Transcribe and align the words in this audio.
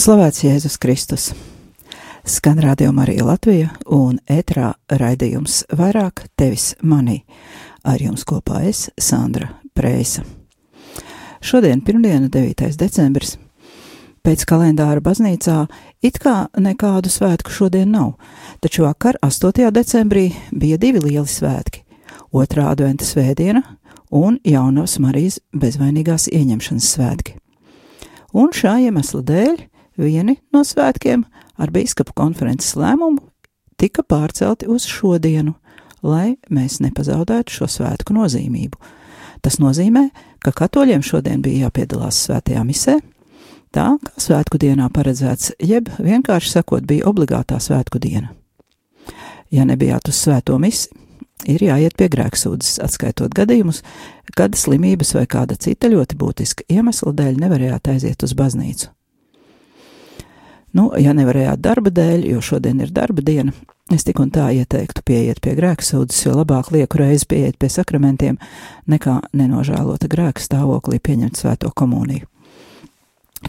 slavēts 0.00 0.40
Jēzus 0.46 0.78
Kristus. 0.80 1.24
Skan 2.24 2.56
rādījuma 2.62 3.02
arī 3.04 3.18
Latvija 3.20 3.74
un 3.92 4.16
ētrā 4.32 4.70
raidījums 4.88 5.58
vairāk 5.76 6.22
tevis 6.40 6.70
manī. 6.80 7.18
Ar 7.84 8.00
jums 8.00 8.24
kopā 8.24 8.62
es, 8.70 8.86
Sandra 8.96 9.50
Prēsa. 9.76 10.24
Šodien, 11.44 11.82
pirmdiena, 11.84 12.30
9. 12.32 12.70
decembris, 12.80 13.34
pēc 14.24 14.46
kalendāra 14.48 15.04
baznīcā 15.04 15.66
it 16.00 16.16
kā 16.22 16.46
nekādu 16.56 17.12
svētku 17.12 17.52
šodien 17.52 17.92
nav, 17.92 18.14
taču 18.64 18.86
vakar, 18.86 19.20
8. 19.20 19.68
decembrī, 19.68 20.30
bija 20.50 20.80
divi 20.80 21.04
lieli 21.10 21.28
svētki- 21.28 21.84
otrā 22.40 22.70
adventa 22.72 23.04
svētdiena 23.04 23.62
un 24.10 24.40
jaunavas 24.44 24.96
Marijas 24.98 25.40
bezvainīgās 25.52 26.30
ieņemšanas 26.32 26.88
svētki. 26.96 27.36
Un 28.32 28.48
šā 28.54 28.78
iemesla 28.86 29.20
dēļ 29.26 29.69
vieni 30.00 30.38
no 30.54 30.64
svētkiem 30.66 31.24
ar 31.60 31.72
biskupu 31.74 32.14
konferences 32.16 32.76
lēmumu 32.78 33.22
tika 33.80 34.04
pārcelti 34.04 34.68
uz 34.68 34.84
šodienu, 34.88 35.54
lai 36.02 36.36
mēs 36.52 36.80
nepazaudētu 36.84 37.60
šo 37.60 37.68
svētku 37.68 38.16
nozīmību. 38.16 38.76
Tas 39.40 39.56
nozīmē, 39.60 40.08
ka 40.44 40.52
katoļiem 40.52 41.04
šodien 41.04 41.40
bija 41.44 41.66
jāpiedalās 41.66 42.18
svētajā 42.26 42.64
misē, 42.68 42.98
tā 43.72 43.86
kā 44.02 44.20
svētku 44.20 44.60
dienā 44.60 44.90
paredzēts, 44.92 45.54
jeb 45.64 45.88
vienkārši 45.98 46.56
sakot, 46.58 46.84
bija 46.84 47.08
obligātā 47.08 47.60
svētku 47.60 48.00
diena. 48.02 48.34
Ja 49.50 49.64
nebijāt 49.66 50.10
uz 50.10 50.20
svēto 50.20 50.58
misi, 50.60 50.90
ir 51.48 51.64
jāiet 51.64 51.96
pie 51.96 52.10
grēksūdzes, 52.12 52.80
atskaitot 52.84 53.32
gadījumus, 53.34 53.82
kad 54.36 54.54
slimības 54.58 55.14
vai 55.16 55.26
kāda 55.30 55.56
cita 55.56 55.90
ļoti 55.90 56.18
būtiska 56.20 56.68
iemesla 56.68 57.14
dēļ 57.16 57.40
nevarējāt 57.46 57.94
aiziet 57.94 58.26
uz 58.26 58.36
baznīcu. 58.36 58.90
Nu, 60.76 60.86
ja 61.02 61.10
nevarējāt 61.16 61.62
darba 61.64 61.90
dēļ, 61.90 62.28
jo 62.30 62.40
šodien 62.44 62.78
ir 62.84 62.92
darba 62.94 63.24
diena, 63.26 63.52
es 63.90 64.04
tik 64.06 64.20
un 64.22 64.30
tā 64.30 64.52
ieteiktu 64.54 65.02
pieiet 65.06 65.40
pie 65.42 65.56
grēksūdzes, 65.58 66.26
jo 66.28 66.34
labāk 66.38 66.70
lieku 66.70 67.00
reizi 67.00 67.26
pieiet 67.30 67.58
pie 67.58 67.70
sakramentiem, 67.74 68.38
nekā 68.90 69.16
nenožēlota 69.34 70.10
grēka 70.10 70.42
stāvoklī 70.42 71.00
pieņemt 71.02 71.42
svēto 71.42 71.72
komuniju. 71.74 72.28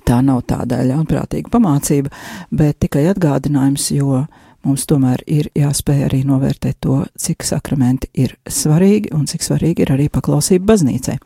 Tā 0.08 0.22
nav 0.24 0.46
tāda 0.48 0.80
ļaunprātīga 0.88 1.52
pamācība, 1.52 2.10
bet 2.50 2.80
tikai 2.82 3.06
atgādinājums, 3.12 3.90
jo 3.94 4.24
mums 4.66 4.88
tomēr 4.90 5.22
ir 5.28 5.52
jāspēj 5.58 6.06
arī 6.08 6.24
novērtēt 6.26 6.80
to, 6.82 7.04
cik 7.20 7.46
sakramenti 7.46 8.10
ir 8.24 8.38
svarīgi 8.50 9.12
un 9.14 9.28
cik 9.30 9.46
svarīgi 9.46 9.86
ir 9.86 9.94
arī 9.94 10.08
paklausība 10.10 10.72
baznīcai. 10.74 11.20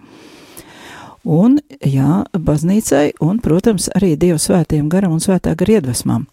Un, 1.25 1.57
jā, 1.81 2.21
baznīcai 2.37 3.15
un, 3.25 3.39
protams, 3.41 3.87
arī 3.97 4.13
Dieva 4.21 4.37
svētiem 4.37 4.85
garam 4.93 5.15
un 5.15 5.23
svētā 5.23 5.55
gara 5.57 5.79
iedvesmām, 5.79 6.27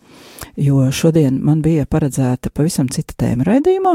jo 0.61 0.85
šodien 0.93 1.39
man 1.41 1.63
bija 1.65 1.87
paredzēta 1.89 2.53
pavisam 2.53 2.91
cita 2.93 3.17
tēma 3.23 3.47
raidījumā, 3.49 3.95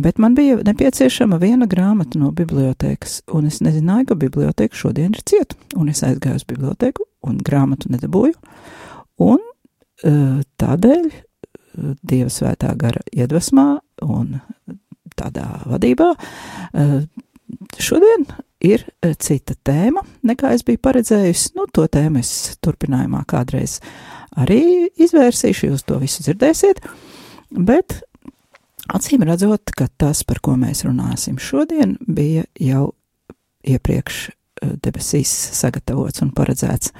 bet 0.00 0.16
man 0.18 0.32
bija 0.38 0.62
nepieciešama 0.64 1.36
viena 1.42 1.68
grāmata 1.68 2.20
no 2.22 2.32
bibliotēkas, 2.32 3.20
un 3.36 3.52
es 3.52 3.60
nezināju, 3.60 4.08
ka 4.08 4.18
biblioteka 4.24 4.80
šodien 4.80 5.12
ir 5.12 5.26
cieta, 5.28 5.60
un 5.76 5.92
es 5.92 6.00
aizgāju 6.00 6.40
uz 6.40 6.48
biblioteku 6.48 7.04
un 7.28 7.36
grāmatu 7.44 7.92
nedabūju, 7.92 8.40
un 9.28 9.44
eh, 9.44 10.40
tādēļ 10.56 11.06
eh, 11.12 11.94
Dieva 12.00 12.32
svētā 12.32 12.72
gara 12.80 13.04
iedvesmā 13.12 13.70
un 14.08 14.38
tādā 15.20 15.50
vadībā 15.68 16.14
eh, 16.16 17.00
šodien 17.76 18.24
ir 18.64 18.84
cita 19.22 19.54
tēma, 19.66 20.02
nekā 20.26 20.52
es 20.56 20.64
biju 20.66 20.80
paredzējusi. 20.82 21.52
Nu, 21.58 21.66
to 21.72 21.86
tēmu 21.90 22.22
es 22.22 22.58
turpinājumā 22.64 23.22
kādreiz 23.30 23.78
arī 24.38 24.88
izvērsīšu, 24.98 25.70
jūs 25.70 25.86
to 25.86 25.98
visu 26.02 26.24
dzirdēsiet, 26.26 26.82
bet 27.54 28.00
acīm 28.94 29.24
redzot, 29.28 29.72
ka 29.76 29.88
tas, 30.00 30.24
par 30.26 30.42
ko 30.44 30.56
mēs 30.58 30.84
runāsim 30.86 31.38
šodien, 31.42 31.96
bija 32.06 32.46
jau 32.62 32.90
iepriekš 33.68 34.28
debesīs 34.82 35.30
sagatavots 35.58 36.22
un 36.24 36.32
paredzēts. 36.34 36.92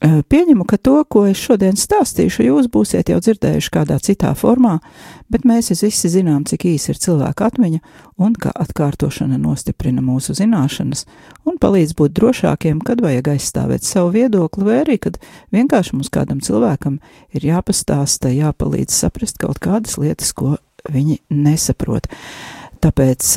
Pieņemu, 0.00 0.64
ka 0.64 0.78
to, 0.80 1.02
ko 1.04 1.26
es 1.28 1.36
šodien 1.36 1.76
stāstīšu, 1.76 2.46
jūs 2.46 2.70
būsiet 2.72 3.10
jau 3.12 3.18
dzirdējuši 3.20 3.72
kādā 3.74 3.98
citā 4.00 4.30
formā, 4.32 4.78
bet 5.28 5.44
mēs 5.44 5.68
visi 5.74 6.08
zinām, 6.08 6.46
cik 6.48 6.64
īsi 6.70 6.94
ir 6.94 7.00
cilvēka 7.02 7.50
atmiņa 7.50 7.82
un 8.24 8.32
ka 8.32 8.48
atkārtošana 8.64 9.36
nostiprina 9.36 10.00
mūsu 10.00 10.32
zināšanas 10.38 11.04
un 11.44 11.60
palīdz 11.60 11.92
būt 11.98 12.16
drošākiem, 12.16 12.80
kad 12.80 13.04
vajag 13.04 13.28
aizstāvēt 13.34 13.84
savu 13.84 14.14
viedokli, 14.16 14.64
vai 14.70 14.78
arī, 14.86 14.96
kad 15.04 15.20
vienkārši 15.52 15.98
mums 15.98 16.08
kādam 16.16 16.40
cilvēkam 16.40 16.96
ir 17.36 17.44
jāpastāsta, 17.50 18.32
jāpalīdz 18.32 18.96
saprast 19.04 19.36
kaut 19.42 19.60
kādas 19.60 20.00
lietas, 20.00 20.32
ko 20.32 20.56
viņi 20.88 21.20
nesaprot. 21.28 22.08
Tāpēc 22.80 23.36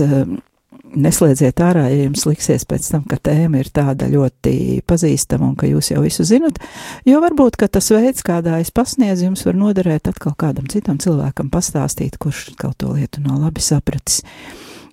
neslēdziet 0.95 1.61
ārā, 1.63 1.85
ja 1.91 2.05
jums 2.05 2.25
liksies 2.27 2.65
pēc 2.69 2.87
tam, 2.93 3.05
ka 3.09 3.17
tēma 3.21 3.61
ir 3.61 3.69
tāda 3.73 4.07
ļoti 4.11 4.83
pazīstama 4.87 5.49
un 5.51 5.55
ka 5.59 5.69
jūs 5.69 5.91
jau 5.93 6.03
visu 6.03 6.25
zinat, 6.27 6.59
jo 7.07 7.21
varbūt, 7.23 7.57
ka 7.59 7.69
tas 7.71 7.89
veids, 7.93 8.23
kādā 8.25 8.59
es 8.63 8.73
pasniedzu, 8.75 9.27
jums 9.29 9.45
var 9.47 9.57
noderēt 9.59 10.11
atkal 10.11 10.35
kādam 10.39 10.67
citam 10.71 10.99
cilvēkam 11.01 11.49
pastāstīt, 11.53 12.19
kurš 12.21 12.53
kaut 12.59 12.79
to 12.83 12.93
lietu 12.93 13.23
nav 13.25 13.41
labi 13.45 13.63
sapratis. 13.63 14.21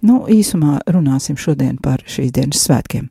Nu, 0.00 0.22
īsumā 0.32 0.78
runāsim 0.88 1.36
šodien 1.36 1.76
par 1.82 2.00
šīs 2.08 2.32
dienas 2.32 2.62
svētkiem. 2.64 3.10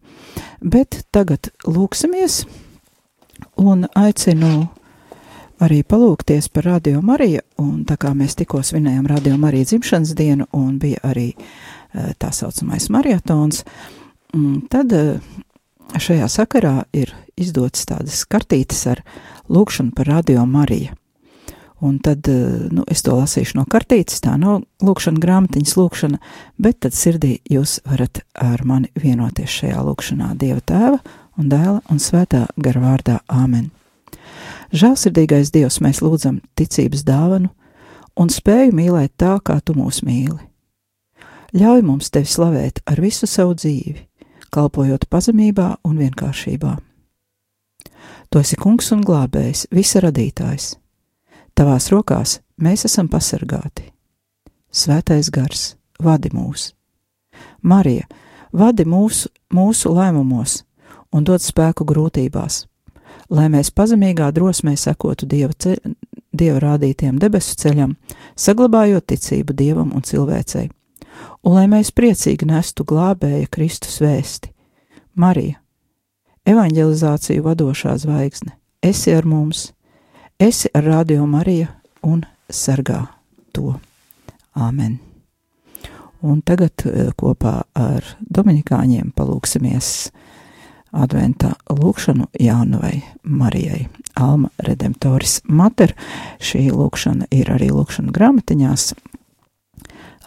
Bet 0.65 1.03
tagad 1.13 1.51
lūksimies 1.69 2.41
un 3.61 3.85
aicinu 3.93 4.71
arī 5.61 5.83
palūkties 5.85 6.47
par 6.49 6.65
Radio 6.65 7.03
Mariju, 7.05 7.43
un 7.61 7.83
tā 7.85 7.99
kā 7.99 8.15
mēs 8.17 8.39
tikko 8.39 8.63
svinējām 8.65 9.05
Radio 9.11 9.37
Mariju 9.37 9.69
dzimšanas 9.69 10.15
dienu, 10.17 10.47
un 10.55 10.79
bija 10.81 11.03
arī 11.11 11.27
uh, 11.35 11.78
tā 11.93 12.31
saucamais 12.35 12.89
marietons, 12.93 13.63
mm, 14.33 14.67
tad 14.69 14.93
uh, 14.93 15.19
šajā 15.97 16.29
sakarā 16.29 16.75
ir 16.93 17.13
izdotas 17.39 17.87
tādas 17.89 18.23
kartītes 18.29 18.85
ar 18.91 19.03
lūkšanu 19.49 19.95
par 19.97 20.11
Radio 20.11 20.45
Mariju. 20.45 20.95
Un 21.79 21.95
tad, 22.03 22.27
uh, 22.27 22.67
nu, 22.75 22.83
es 22.91 23.01
to 23.05 23.15
lasīšu 23.15 23.57
no 23.57 23.65
kartītes, 23.69 24.19
tā 24.21 24.35
nav 24.39 24.61
lūkšana 24.83 25.21
grāmatiņas 25.23 25.77
lūkšana, 25.79 26.19
bet 26.59 26.81
tad 26.83 26.97
sirdī 26.97 27.37
jūs 27.49 27.79
varat 27.87 28.21
ar 28.35 28.65
mani 28.67 28.91
vienoties 28.99 29.61
šajā 29.61 29.85
lūkšanā 29.87 30.33
Dieva 30.39 30.59
tēva 30.59 30.99
un 31.39 31.47
dēla 31.51 31.79
un 31.89 32.03
svētā 32.03 32.45
gara 32.59 32.83
vārdā 32.83 33.21
Āmen. 33.31 33.69
Žēlsirdīgais 34.75 35.53
Dievs, 35.55 35.79
mēs 35.81 36.03
lūdzam 36.03 36.43
ticības 36.59 37.05
dāvanu 37.07 37.49
un 38.19 38.29
spēju 38.29 38.75
mīlēt 38.75 39.15
tā, 39.17 39.37
kā 39.39 39.57
tu 39.63 39.73
mūs 39.79 40.03
mīli. 40.05 40.48
Ļauj 41.55 41.81
mums 41.81 42.11
tevi 42.13 42.29
slavēt 42.29 42.83
ar 42.85 42.99
visu 43.01 43.25
savu 43.25 43.55
dzīvi, 43.57 44.03
kalpojot 44.53 45.07
pazemībā 45.09 45.79
un 45.87 45.97
vienkāršībā. 45.97 46.75
Tu 48.29 48.41
esi 48.43 48.57
kungs 48.59 48.91
un 48.93 49.01
glābējs, 49.01 49.65
visa 49.73 50.03
radītājs. 50.05 50.75
Tavās 51.57 51.89
rokās 51.89 52.37
mēs 52.61 52.85
esam 52.85 53.09
pasargāti. 53.09 53.89
Svētais 54.69 55.31
gars, 55.33 55.73
vadi 55.97 56.29
mūs! 56.29 56.69
Marija, 57.65 58.05
vadi 58.53 58.85
mūsu, 58.85 59.31
mūsu 59.53 59.89
lēmumos 59.95 60.61
un 61.09 61.25
dod 61.25 61.41
spēku 61.41 61.87
grūtībās, 61.89 62.67
lai 63.33 63.47
mēs 63.49 63.73
pazemīgā 63.73 64.29
drosmē 64.35 64.75
sekotu 64.77 65.25
Dieva, 65.25 65.55
ce, 65.57 65.79
dieva 66.29 66.61
rādītiem 66.61 67.17
debesu 67.17 67.57
ceļam, 67.57 67.95
saglabājot 68.37 69.09
ticību 69.09 69.57
Dievam 69.57 69.95
un 69.97 70.05
cilvēcei, 70.05 70.69
un 71.43 71.55
lai 71.55 71.65
mēs 71.71 71.91
priecīgi 71.95 72.47
nestu 72.49 72.85
glābēja 72.87 73.49
Kristus 73.51 73.99
vēsti. 74.03 74.51
Marija, 75.19 75.59
evanģelizāciju 76.47 77.43
vadošā 77.43 77.97
zvaigzne, 77.99 78.55
esi 78.83 79.13
ar 79.15 79.27
mums, 79.27 79.69
esi 80.39 80.71
ar 80.73 80.87
Radio 80.87 81.27
Mariju 81.27 81.67
un 82.07 82.23
sargā 82.49 83.05
to. 83.53 83.75
Āmen! 84.55 84.99
Un 86.19 86.41
tagad 86.43 86.83
eh, 86.83 87.11
kopā 87.15 87.61
ar 87.79 88.07
Dominikāņiem 88.19 89.13
palūksimies 89.15 90.09
adventā 90.91 91.53
lūkšanu 91.69 92.27
Jānavai 92.41 92.97
Marijai. 93.23 93.85
Alma 94.19 94.49
Redemptoris 94.59 95.39
Mater. 95.47 95.93
Šī 96.43 96.65
lūkšana 96.73 97.29
ir 97.31 97.51
arī 97.53 97.69
lūkšana 97.71 98.11
grāmatiņās, 98.15 98.91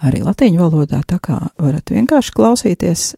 arī 0.02 0.22
latīņu 0.26 0.62
valodā, 0.62 1.02
tā 1.06 1.20
kā 1.22 1.38
varat 1.60 1.94
vienkārši 1.94 2.34
klausīties 2.36 3.12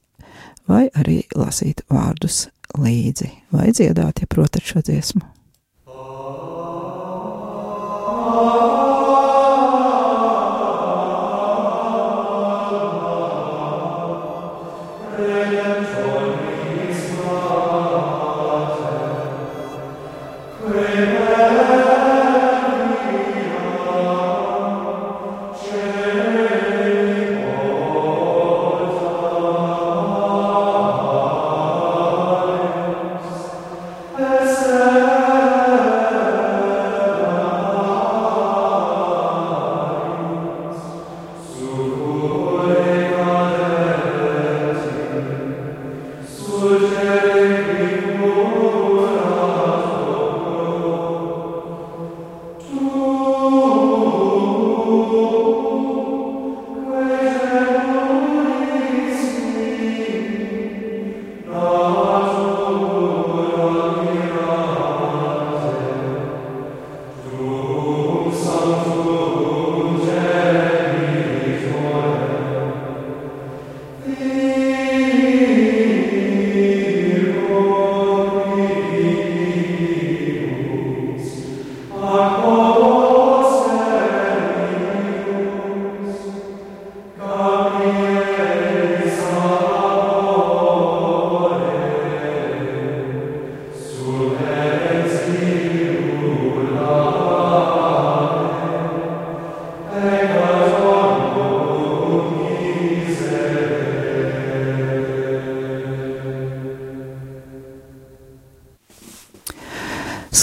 vai 0.69 0.87
arī 0.97 1.23
lasīt 1.37 1.85
vārdus 1.93 2.49
līdzi 2.79 3.31
vai 3.55 3.71
dziedāt, 3.73 4.23
ja 4.23 4.31
protat 4.31 4.67
šo 4.67 4.85
dziesmu. 4.85 5.25
Oh. 5.87 6.65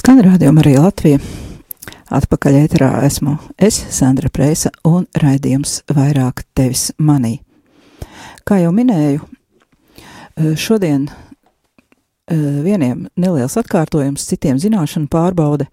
Skan 0.02 0.18
rādījuma 0.26 0.64
arī 0.64 0.72
Latvija. 0.82 1.20
Atpakaļ 2.10 2.56
ēterā 2.64 2.88
esmu 3.06 3.36
es, 3.62 3.76
Sandra 3.94 4.32
Prēsa, 4.34 4.72
un 4.82 5.04
raidījums 5.14 5.76
vairāk 5.94 6.42
tevis 6.58 6.88
manī. 6.98 7.36
Kā 8.42 8.58
jau 8.64 8.72
minēju, 8.74 9.22
eh, 9.22 10.56
šodien 10.58 11.04
eh, 11.06 12.34
vieniem 12.66 13.04
neliels 13.14 13.60
atkārtojums, 13.62 14.26
citiem 14.26 14.58
zināšanu 14.58 15.06
pārbaude, 15.06 15.68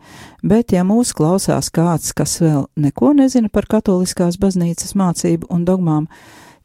bet 0.45 0.77
ja 0.77 0.85
mūs 0.85 1.15
klausās 1.17 1.73
kāds, 1.73 2.13
kas 2.13 2.37
vēl 2.45 2.67
neko 2.77 3.15
nezina 3.17 3.49
par 3.49 3.65
katoliskās 3.65 4.37
baznīcas 4.37 4.93
mācību 4.93 5.49
un 5.49 5.65
dogmām, 5.65 6.05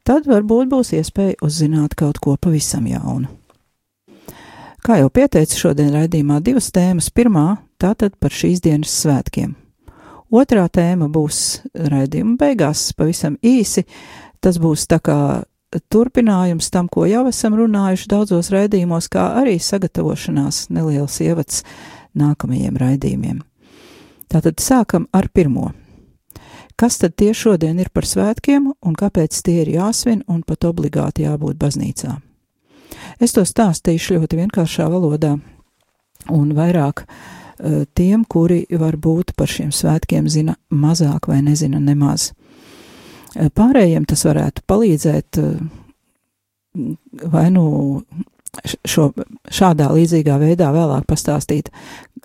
tad 0.03 0.27
varbūt 0.27 0.67
būs 0.67 0.91
iespēja 0.99 1.39
uzzināt 1.39 1.95
kaut 1.95 2.19
ko 2.19 2.35
pavisam 2.35 2.91
jaunu. 2.91 3.31
Kā 4.83 4.97
jau 4.99 5.07
pieteicu 5.07 5.55
šodien 5.55 5.93
raidījumā 5.95 6.41
divas 6.43 6.65
tēmas. 6.75 7.05
Pirmā- 7.07 7.57
tātad 7.83 8.17
par 8.19 8.31
šīs 8.35 8.59
dienas 8.59 8.91
svētkiem. 8.91 9.53
Otrā 10.29 10.65
tēma 10.67 11.07
būs 11.07 11.61
raidījuma 11.73 12.35
beigās, 12.37 12.91
pavisam 12.91 13.37
īsi. 13.41 13.85
Tas 14.41 14.57
būs 14.57 14.83
tā 14.85 14.99
kā 14.99 15.45
turpinājums 15.89 16.69
tam, 16.69 16.89
ko 16.89 17.05
jau 17.05 17.27
esam 17.27 17.55
runājuši 17.55 18.09
daudzos 18.09 18.49
raidījumos, 18.49 19.07
kā 19.07 19.39
arī 19.39 19.55
sagatavošanās 19.55 20.69
neliels 20.69 21.15
ievads 21.21 21.63
nākamajiem 22.13 22.75
raidījumiem. 22.75 23.39
Tātad 24.27 24.59
sākam 24.59 25.07
ar 25.13 25.29
pirmo. 25.29 25.71
Kas 26.75 26.97
tad 26.97 27.15
tie 27.15 27.31
šodien 27.31 27.79
ir 27.79 27.87
par 27.93 28.03
svētkiem 28.03 28.73
un 28.83 28.95
kāpēc 28.99 29.41
tie 29.41 29.61
ir 29.61 29.67
jāsvin 29.77 30.23
un 30.27 30.43
pat 30.43 30.65
obligāti 30.65 31.23
jābūt 31.23 31.55
baznīcā? 31.55 32.32
Es 33.19 33.35
to 33.35 33.45
stāstīšu 33.47 34.17
ļoti 34.17 34.39
vienkāršā 34.43 34.87
valodā 34.91 35.35
un 36.33 36.53
vairāk 36.55 37.05
uh, 37.05 37.83
tiem, 37.95 38.25
kuri 38.25 38.63
varbūt 38.69 39.35
par 39.37 39.51
šiem 39.51 39.71
svētkiem 39.75 40.29
zina 40.31 40.57
mazāk 40.69 41.29
vai 41.31 41.41
nezina 41.45 41.81
nemaz. 41.83 42.31
Uh, 43.35 43.49
pārējiem 43.53 44.07
tas 44.09 44.25
varētu 44.27 44.65
palīdzēt 44.69 45.41
uh, 45.41 45.57
vai 47.33 47.47
nu 47.53 47.65
šo, 48.87 49.09
šādā 49.51 49.89
līdzīgā 49.93 50.37
veidā 50.41 50.69
vēlāk 50.73 51.07
pastāstīt 51.09 51.71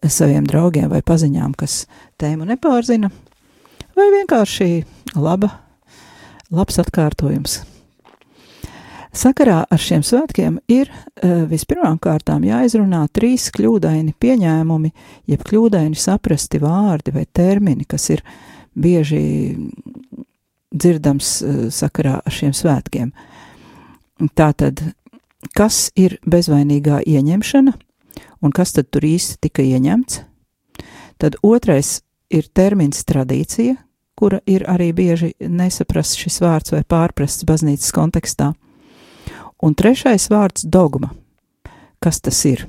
saviem 0.05 0.47
draugiem 0.49 0.91
vai 0.93 1.01
paziņām, 1.03 1.57
kas 1.59 1.83
tēmu 2.21 2.47
nepārzina, 2.49 3.11
vai 3.97 4.07
vienkārši 4.15 4.71
laba, 5.17 5.51
labs 6.55 6.79
atkārtojums 6.85 7.61
Sakarā 9.15 9.63
ar 9.71 9.81
šiem 9.81 10.03
svētkiem 10.05 10.59
ir 10.69 10.91
uh, 10.91 11.45
vispirmām 11.49 11.97
kārtām 12.03 12.45
jāizrunā 12.45 13.07
trīs 13.15 13.49
kļūdaini 13.55 14.15
pieņēmumi, 14.21 14.93
jeb 15.33 15.45
kļūdaini 15.49 15.97
saprasti 15.99 16.61
vārdi 16.63 17.15
vai 17.17 17.25
termini, 17.25 17.87
kas 17.89 18.11
ir 18.13 18.23
bieži 18.77 19.57
dzirdams 20.75 21.33
uh, 21.43 21.59
sakarā 21.73 22.19
ar 22.21 22.35
šiem 22.35 22.53
svētkiem. 22.57 23.13
Tātad, 24.37 24.83
kas 25.57 25.89
ir 25.97 26.19
bezvainīgā 26.27 27.01
ieņemšana 27.07 27.75
un 28.43 28.55
kas 28.55 28.75
tad 28.77 28.91
tur 28.93 29.07
īsti 29.07 29.39
tika 29.49 29.65
ieņemts? 29.65 30.23
Tad 31.19 31.39
otrais 31.43 32.01
ir 32.31 32.47
termins 32.55 33.03
tradīcija, 33.09 33.75
kura 34.19 34.41
ir 34.47 34.65
arī 34.71 34.93
bieži 34.95 35.33
nesaprasts 35.41 36.19
šis 36.19 36.41
vārds 36.43 36.75
vai 36.75 36.85
pārprasts 36.87 37.47
baznīcas 37.49 37.95
kontekstā. 37.95 38.53
Un 39.63 39.75
trešais 39.75 40.29
vārds- 40.31 40.65
dogma. 40.77 41.11
Kas 41.99 42.21
tas 42.21 42.45
ir? 42.45 42.69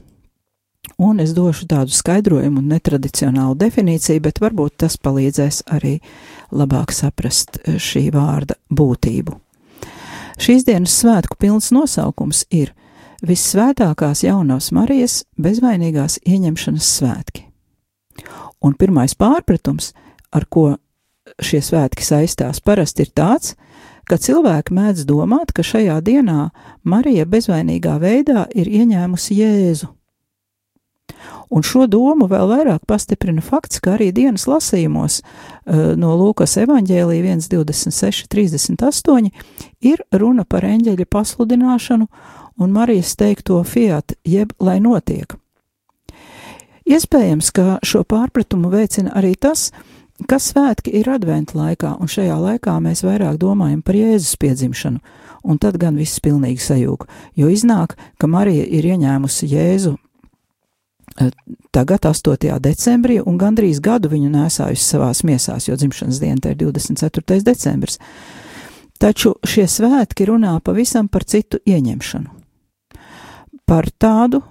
Un 0.98 1.20
es 1.20 1.34
došu 1.34 1.68
tādu 1.68 1.94
skaidrojumu 1.94 2.60
un 2.60 2.68
netradicionālu 2.68 3.56
definīciju, 3.56 4.22
bet 4.22 4.40
varbūt 4.40 4.78
tas 4.78 4.98
palīdzēs 4.98 5.64
arī 5.70 6.00
labāk 6.52 6.92
saprast 6.92 7.60
eh, 7.64 7.78
šī 7.78 8.10
vārda 8.12 8.56
būtību. 8.72 9.38
Šīs 10.40 10.66
dienas 10.66 10.96
svētku 11.04 11.38
pilns 11.38 11.72
nosaukums 11.72 12.46
ir 12.50 12.74
Vissvētākās 13.20 14.24
jaunās 14.24 14.72
Marijas 14.72 15.26
bezvainīgās 15.36 16.22
ieņemšanas 16.24 16.92
svētki. 17.00 17.44
Un 18.64 18.76
pirmais 18.80 19.12
pārpratums, 19.12 19.92
ar 20.32 20.46
ko 20.48 20.78
šie 21.44 21.60
svētki 21.60 22.04
saistās, 22.04 22.62
parasti 22.64 23.04
ir 23.04 23.12
tāds, 23.12 23.56
ka 23.56 23.69
ka 24.10 24.18
cilvēki 24.18 24.74
mēdz 24.76 25.06
domāt, 25.10 25.54
ka 25.54 25.66
šajā 25.66 26.00
dienā 26.06 26.50
Marija 26.84 27.28
bezvainīgā 27.30 28.00
veidā 28.02 28.48
ir 28.58 28.70
ieņēmusi 28.82 29.40
Jēzu. 29.40 29.94
Un 31.50 31.66
šo 31.66 31.88
domu 31.90 32.28
vēl 32.30 32.46
vairāk 32.52 32.84
pastiprina 32.90 33.42
fakts, 33.42 33.82
ka 33.82 33.96
arī 33.96 34.12
dienas 34.14 34.46
lasījumos 34.50 35.20
uh, 35.22 35.96
no 35.98 36.14
Lūkas 36.20 36.54
evaņģēlija 36.62 37.36
1.26, 37.36 38.28
38 38.30 39.32
ir 39.82 40.04
runa 40.14 40.46
par 40.46 40.68
eņģeļa 40.70 41.10
pasludināšanu 41.10 42.10
un 42.60 42.76
Marijas 42.76 43.16
teikto 43.18 43.64
fiat, 43.66 44.14
jeb 44.28 44.54
lai 44.62 44.78
notiek. 44.84 45.34
Iespējams, 46.90 47.50
ka 47.54 47.78
šo 47.86 48.04
pārpratumu 48.10 48.72
veicina 48.74 49.14
arī 49.18 49.36
tas, 49.38 49.70
Kas 50.28 50.50
svētki 50.52 50.92
ir 51.00 51.08
adventa 51.08 51.56
laikā, 51.56 51.94
un 52.02 52.10
šajā 52.12 52.36
laikā 52.42 52.76
mēs 52.84 53.06
vairāk 53.06 53.38
domājam 53.40 53.80
par 53.86 53.96
Jēzus 53.96 54.36
piedzimšanu, 54.42 55.00
un 55.48 55.60
tad 55.62 55.78
gan 55.80 55.96
viss 55.96 56.20
pilnīgi 56.20 56.60
sajūg, 56.60 57.06
jo 57.40 57.48
iznāk, 57.48 57.96
ka 58.20 58.28
Marija 58.28 58.66
ir 58.68 58.88
ieņēmusi 58.90 59.48
Jēzu 59.54 59.94
eh, 61.22 61.32
tagad, 61.72 62.10
8. 62.10 62.60
decembrī, 62.60 63.22
un 63.24 63.40
gandrīz 63.40 63.80
gadu 63.80 64.12
viņu 64.12 64.34
nesājusi 64.34 64.84
savās 64.84 65.24
miesās, 65.24 65.70
jo 65.70 65.80
dzimšanas 65.80 66.20
diena 66.20 66.52
ir 66.52 66.60
24. 66.60 67.40
decembris. 67.46 68.00
Taču 69.00 69.38
šie 69.48 69.64
svētki 69.72 70.28
runā 70.28 70.58
pavisam 70.60 71.08
par 71.08 71.24
citu 71.24 71.62
ieņemšanu. 71.64 72.36
Par 73.64 73.88
tādu 73.96 74.42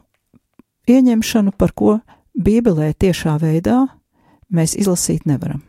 ieņemšanu, 0.88 1.52
par 1.52 1.76
ko 1.76 1.98
Bībelē 2.32 2.94
tiešā 2.96 3.37
veidā 3.42 3.82
mēs 4.52 4.76
izlasīt 4.78 5.26
nevaram. 5.26 5.62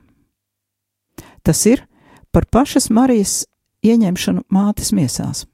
Tas 1.43 1.65
ir 1.65 1.85
par 2.31 2.45
pašas 2.45 2.89
Marijas 2.89 3.45
ieņemšanu 3.85 4.45
mātes 4.51 4.91
miesās. 4.95 5.45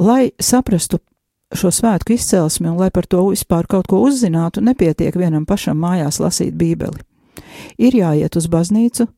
Lai 0.00 0.30
saprastu 0.40 1.00
šo 1.54 1.70
svētku 1.74 2.14
izcelsmi 2.14 2.70
un 2.70 2.78
lai 2.78 2.90
par 2.94 3.06
to 3.10 3.24
vispār 3.28 3.66
kaut 3.68 3.88
ko 3.90 4.00
uzzinātu, 4.06 4.62
nepietiek 4.62 5.16
vienam 5.18 5.46
pašam 5.46 5.80
mājās 5.82 6.20
lasīt 6.22 6.54
Bībeli. 6.56 7.02
Ir 7.78 7.96
jāiet 7.98 8.36
uz 8.38 8.46
baznīcu, 8.50 9.08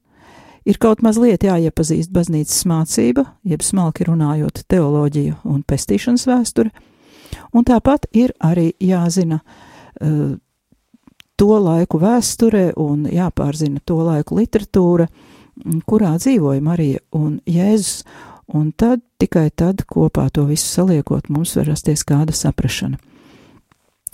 ir 0.65 0.79
kaut 0.81 1.03
mazliet 1.05 1.45
jāiepazīst 1.45 2.13
baznīcas 2.13 2.65
mācība, 2.69 3.27
jeb 3.45 3.63
smalki 3.63 4.07
runājot 4.09 4.65
teoloģiju 4.69 5.43
un 5.45 5.63
pestīšanas 5.63 6.27
vēsture, 6.31 6.73
un 7.53 7.69
tāpat 7.69 8.09
ir 8.17 8.33
arī 8.41 8.73
jāzina 8.81 9.43
uh, 9.43 10.39
to 11.37 11.59
laiku 11.59 12.01
vēsture 12.03 12.73
un 12.81 13.07
jāpārzina 13.11 13.83
to 13.85 13.99
laiku 14.05 14.39
literatūra, 14.39 15.09
kurā 15.89 16.17
dzīvoja 16.21 16.63
Marija 16.65 17.03
un 17.17 17.39
Jēzus, 17.49 18.03
un 18.53 18.73
tad 18.77 19.03
tikai 19.21 19.49
tad 19.55 19.85
kopā 19.89 20.29
to 20.35 20.45
visu 20.49 20.69
saliekot 20.69 21.31
mums 21.33 21.55
var 21.57 21.71
rasties 21.73 22.05
kāda 22.09 22.35
saprašana. 22.37 22.99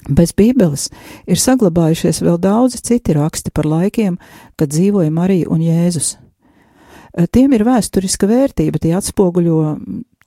Bez 0.09 0.31
Bībeles 0.37 0.87
ir 1.27 1.41
saglabājušies 1.43 2.23
vēl 2.23 2.39
daudzi 2.41 2.79
citi 2.87 3.17
raksti 3.17 3.51
par 3.51 3.67
laikiem, 3.67 4.19
kad 4.57 4.71
dzīvoja 4.71 5.11
Marija 5.11 5.49
un 5.51 5.65
Jēzus. 5.65 6.15
Tiem 7.35 7.57
ir 7.57 7.65
vēsturiska 7.67 8.29
vērtība, 8.31 8.79
tie 8.79 8.93
atspoguļo 8.95 9.57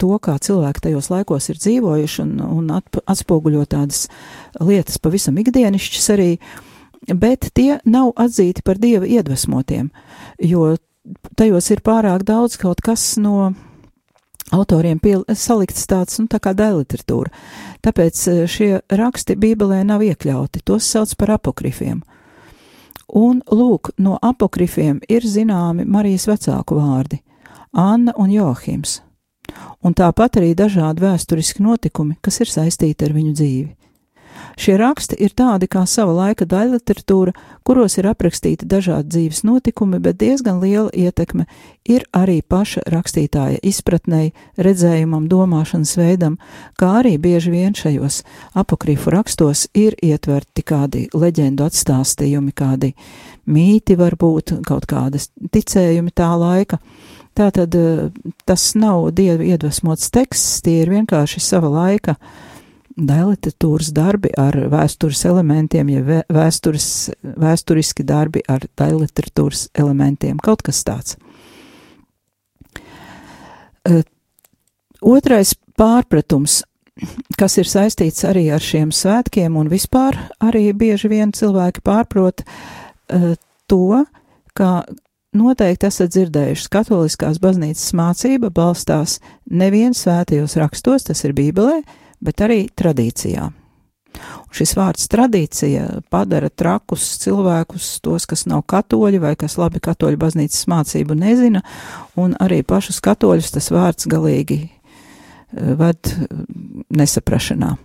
to, 0.02 0.12
kā 0.20 0.36
cilvēki 0.44 0.84
tajos 0.90 1.08
laikos 1.14 1.48
ir 1.54 1.62
dzīvojuši 1.62 2.24
un, 2.26 2.34
un 2.42 2.74
atspoguļo 2.76 3.64
tādas 3.70 4.10
lietas 4.60 5.00
pavisam 5.00 5.38
ikdienišķas 5.40 6.10
arī, 6.18 6.34
uh, 6.36 6.71
bet 7.08 7.50
tie 7.54 7.80
nav 7.86 8.14
atzīti 8.20 8.64
par 8.66 8.80
dieva 8.82 9.08
iedvesmotiem, 9.08 9.90
jo 10.40 10.76
tajos 11.38 11.72
ir 11.74 11.82
pārāk 11.82 12.26
daudz 12.28 12.58
kaut 12.62 12.82
kas 12.86 13.16
no 13.18 13.54
autoriem 14.52 15.00
piel, 15.00 15.24
salikts 15.34 15.88
tāds, 15.88 16.20
nu, 16.20 16.28
tā 16.30 16.42
kā 16.44 16.54
dēliteratūra. 16.58 17.32
Tāpēc 17.86 18.24
e, 18.28 18.34
šie 18.52 18.72
raksti 18.92 19.38
Bībelē 19.40 19.82
nav 19.88 20.04
iekļauti, 20.06 20.64
tos 20.68 20.88
sauc 20.92 21.14
par 21.18 21.38
apokrifiem. 21.38 22.02
Un, 23.18 23.42
lūk, 23.48 23.94
no 24.00 24.18
apokrifiem 24.22 25.02
ir 25.12 25.26
zināmi 25.28 25.88
Marijas 25.88 26.28
vecāku 26.30 26.78
vārdi- 26.80 27.22
Anna 27.92 28.14
un 28.18 28.32
Johims. 28.32 29.02
Un 29.84 29.94
tāpat 29.94 30.38
arī 30.40 30.54
dažādi 30.56 31.04
vēsturiski 31.04 31.64
notikumi, 31.64 32.18
kas 32.22 32.40
ir 32.40 32.48
saistīti 32.48 33.08
ar 33.08 33.16
viņu 33.16 33.34
dzīvi. 33.34 33.81
Šie 34.60 34.76
raksti 34.78 35.16
ir 35.24 35.34
tādi 35.38 35.68
kā 35.72 35.84
sava 35.88 36.14
laika 36.16 36.46
daļliteratūra, 36.50 37.34
kuros 37.68 37.98
ir 38.00 38.10
aprakstīti 38.12 38.68
dažādi 38.68 39.14
dzīves 39.14 39.44
notikumi, 39.48 40.00
bet 40.04 40.20
diezgan 40.22 40.60
liela 40.64 40.90
ietekme 40.92 41.46
ir 41.88 42.06
arī 42.16 42.42
paša 42.42 42.84
rakstītāja 42.92 43.62
izpratnei, 43.64 44.32
redzējumam, 44.58 45.30
domāšanas 45.32 45.96
veidam, 46.00 46.38
kā 46.80 46.92
arī 47.02 47.16
bieži 47.22 47.54
vien 47.54 47.78
šajos 47.78 48.22
apokrīfu 48.58 49.14
rakstos 49.14 49.68
ir 49.78 49.96
ietverti 50.04 50.66
kādi 50.68 51.08
leģendu 51.14 51.66
atstāstījumi, 51.70 52.52
kādi 52.52 52.94
mīti 53.48 53.98
varbūt, 54.00 54.60
kaut 54.68 54.86
kādas 54.90 55.32
ticējumi 55.52 56.14
tā 56.16 56.34
laika. 56.38 56.82
Tātad 57.38 57.76
eh, 57.80 58.08
tas 58.44 58.74
nav 58.76 59.08
dievu 59.16 59.46
iedvesmots 59.54 60.10
teksts, 60.12 60.60
tie 60.66 60.82
ir 60.84 60.92
vienkārši 60.92 61.40
sava 61.40 61.70
laika 61.72 62.18
uh, 62.18 62.51
daļliteratūras 62.98 63.92
darbi 63.96 64.32
ar 64.40 64.56
vēstures 64.72 65.24
elementiem, 65.30 65.92
ja 65.94 66.22
vēstures, 66.32 66.88
vēsturiski 67.22 68.06
darbi 68.08 68.44
ar 68.52 68.66
daļliteratūras 68.80 69.70
elementiem, 69.80 70.40
kaut 70.44 70.64
kas 70.66 70.84
tāds. 70.88 71.18
Uh, 73.88 74.04
otrais 75.02 75.56
pārpratums, 75.80 76.62
kas 77.40 77.58
ir 77.58 77.70
saistīts 77.70 78.26
arī 78.30 78.50
ar 78.54 78.62
šiem 78.62 78.92
svētkiem, 78.94 79.56
un 79.58 79.72
vispār 79.72 80.20
arī 80.44 80.68
bieži 80.78 81.10
vien 81.10 81.32
cilvēki 81.34 81.82
pārprot 81.86 82.44
uh, 82.46 83.34
to, 83.72 84.04
ka 84.54 84.84
noteikti 85.38 85.88
esat 85.88 86.12
dzirdējuši, 86.14 86.70
katoliskās 86.72 87.40
baznīcas 87.42 87.94
mācība 87.98 88.52
balstās 88.54 89.20
nevien 89.50 89.96
svētajos 89.98 90.58
rakstos, 90.60 91.08
tas 91.08 91.24
ir 91.26 91.34
Bībelē, 91.38 91.82
bet 92.22 92.44
arī 92.46 92.66
tradīcijā. 92.78 93.50
Un 94.22 94.56
šis 94.56 94.74
vārds 94.76 95.08
tradīcija 95.12 95.86
padara 96.12 96.50
trakus 96.50 97.06
cilvēkus, 97.24 97.94
tos, 98.04 98.28
kas 98.30 98.44
nav 98.50 98.66
katoļi 98.70 99.22
vai 99.24 99.36
kas 99.40 99.58
labi 99.58 99.80
katoļu 99.84 100.20
baznīcas 100.20 100.68
mācību 100.72 101.16
nezina, 101.18 101.64
un 102.20 102.36
arī 102.44 102.62
pašus 102.68 103.00
katoļus 103.04 103.54
tas 103.56 103.72
vārds 103.72 104.10
galīgi 104.12 104.60
eh, 104.68 105.72
ved 105.80 106.12
nesaprašanā. 106.92 107.78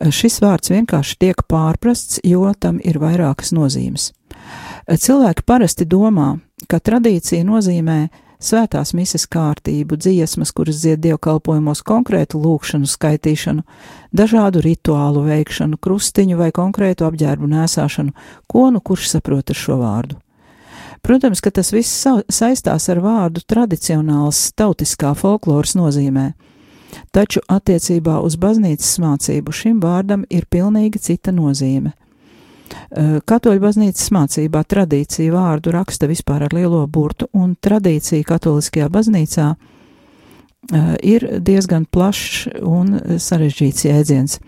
Šis 0.00 0.38
vārds 0.40 0.72
vienkārši 0.72 1.18
tiek 1.20 1.42
pārprasts, 1.44 2.22
jo 2.24 2.48
tam 2.56 2.78
ir 2.80 2.96
vairākas 3.02 3.52
nozīmes. 3.52 4.14
Cilvēki 4.88 5.44
parasti 5.44 5.84
domā, 5.84 6.38
ka 6.66 6.80
tradīcija 6.80 7.44
nozīmē 7.44 7.98
svētās 8.40 8.94
mises 8.96 9.26
kārtību, 9.30 9.98
dziesmas, 10.00 10.52
kuras 10.56 10.80
dzied 10.82 11.02
dievkalpojumos, 11.04 11.84
konkrētu 11.86 12.40
lūkšanu 12.40 12.88
skaitīšanu, 12.88 13.64
dažādu 14.16 14.64
rituālu 14.64 15.26
veikšanu, 15.28 15.78
krustiņu 15.82 16.40
vai 16.40 16.50
konkrētu 16.56 17.06
apģērbu 17.08 17.50
nēsāšanu, 17.52 18.16
ko 18.50 18.70
nu 18.74 18.80
kurš 18.80 19.12
saprot 19.14 19.52
ar 19.52 19.60
šo 19.60 19.78
vārdu. 19.82 20.18
Protams, 21.00 21.40
ka 21.40 21.50
tas 21.50 21.72
viss 21.72 22.04
saistās 22.28 22.88
ar 22.92 23.00
vārdu 23.00 23.40
tradicionāls 23.48 24.50
tautiskā 24.52 25.14
folkloras 25.16 25.72
nozīmē, 25.78 26.32
taču 27.14 27.40
attiecībā 27.48 28.18
uz 28.24 28.36
baznīcas 28.40 28.98
mācību 29.00 29.54
šim 29.54 29.80
vārdam 29.80 30.26
ir 30.28 30.44
pilnīgi 30.50 31.00
cita 31.00 31.32
nozīme. 31.32 31.94
Katoļu 33.26 33.60
baznīcas 33.62 34.10
mācībā 34.14 34.62
tradīcija 34.68 35.32
vārdu 35.34 35.72
raksta 35.74 36.08
vispār 36.10 36.46
ar 36.46 36.54
lielo 36.54 36.84
burtu, 36.86 37.28
un 37.32 37.56
tradīcija 37.56 38.26
katoliskajā 38.26 38.88
baznīcā 38.92 39.48
ir 41.02 41.26
diezgan 41.40 41.86
plašs 41.90 42.46
un 42.62 43.18
sarežģīts 43.18 43.86
jēdziens. 43.88 44.38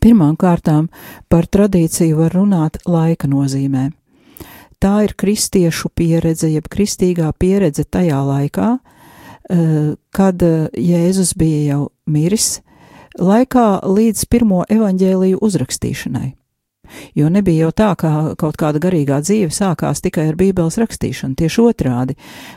Pirmām 0.00 0.36
kārtām 0.40 0.88
par 1.28 1.46
tradīciju 1.46 2.18
var 2.22 2.34
runāt 2.34 2.78
laika 2.86 3.28
nozīmē. 3.30 3.90
Tā 4.82 4.94
ir 5.06 5.14
kristiešu 5.16 5.88
pieredze, 5.96 6.50
jeb 6.52 6.68
kristīgā 6.68 7.30
pieredze 7.38 7.84
tajā 7.84 8.20
laikā, 8.24 8.70
kad 10.14 10.44
Jēzus 10.76 11.34
bija 11.36 11.60
jau 11.72 11.82
miris, 12.06 12.60
laikā 13.16 13.84
līdz 13.86 14.24
pirmo 14.28 14.64
evaņģēliju 14.68 15.40
uzrakstīšanai. 15.40 16.34
Jo 17.14 17.28
nebija 17.32 17.66
jau 17.66 17.72
tā, 17.72 17.90
ka 17.98 18.10
kaut 18.40 18.58
kāda 18.60 18.80
garīgā 18.82 19.20
dzīve 19.24 19.52
sākās 19.54 20.02
tikai 20.04 20.28
ar 20.30 20.38
Bībeles 20.38 20.78
rakstīšanu, 20.80 21.36
tieši 21.38 21.62
otrādi. 21.64 22.16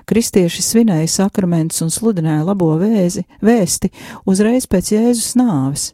Kristieši 0.09 0.63
svinēja 0.65 1.09
sakramentus 1.11 1.83
un 1.85 1.93
sludināja 1.93 2.45
labo 2.47 2.71
vēzi, 2.81 3.25
vēsti 3.41 3.91
uzreiz 4.25 4.67
pēc 4.69 4.93
Jēzus 4.95 5.35
nāves. 5.39 5.91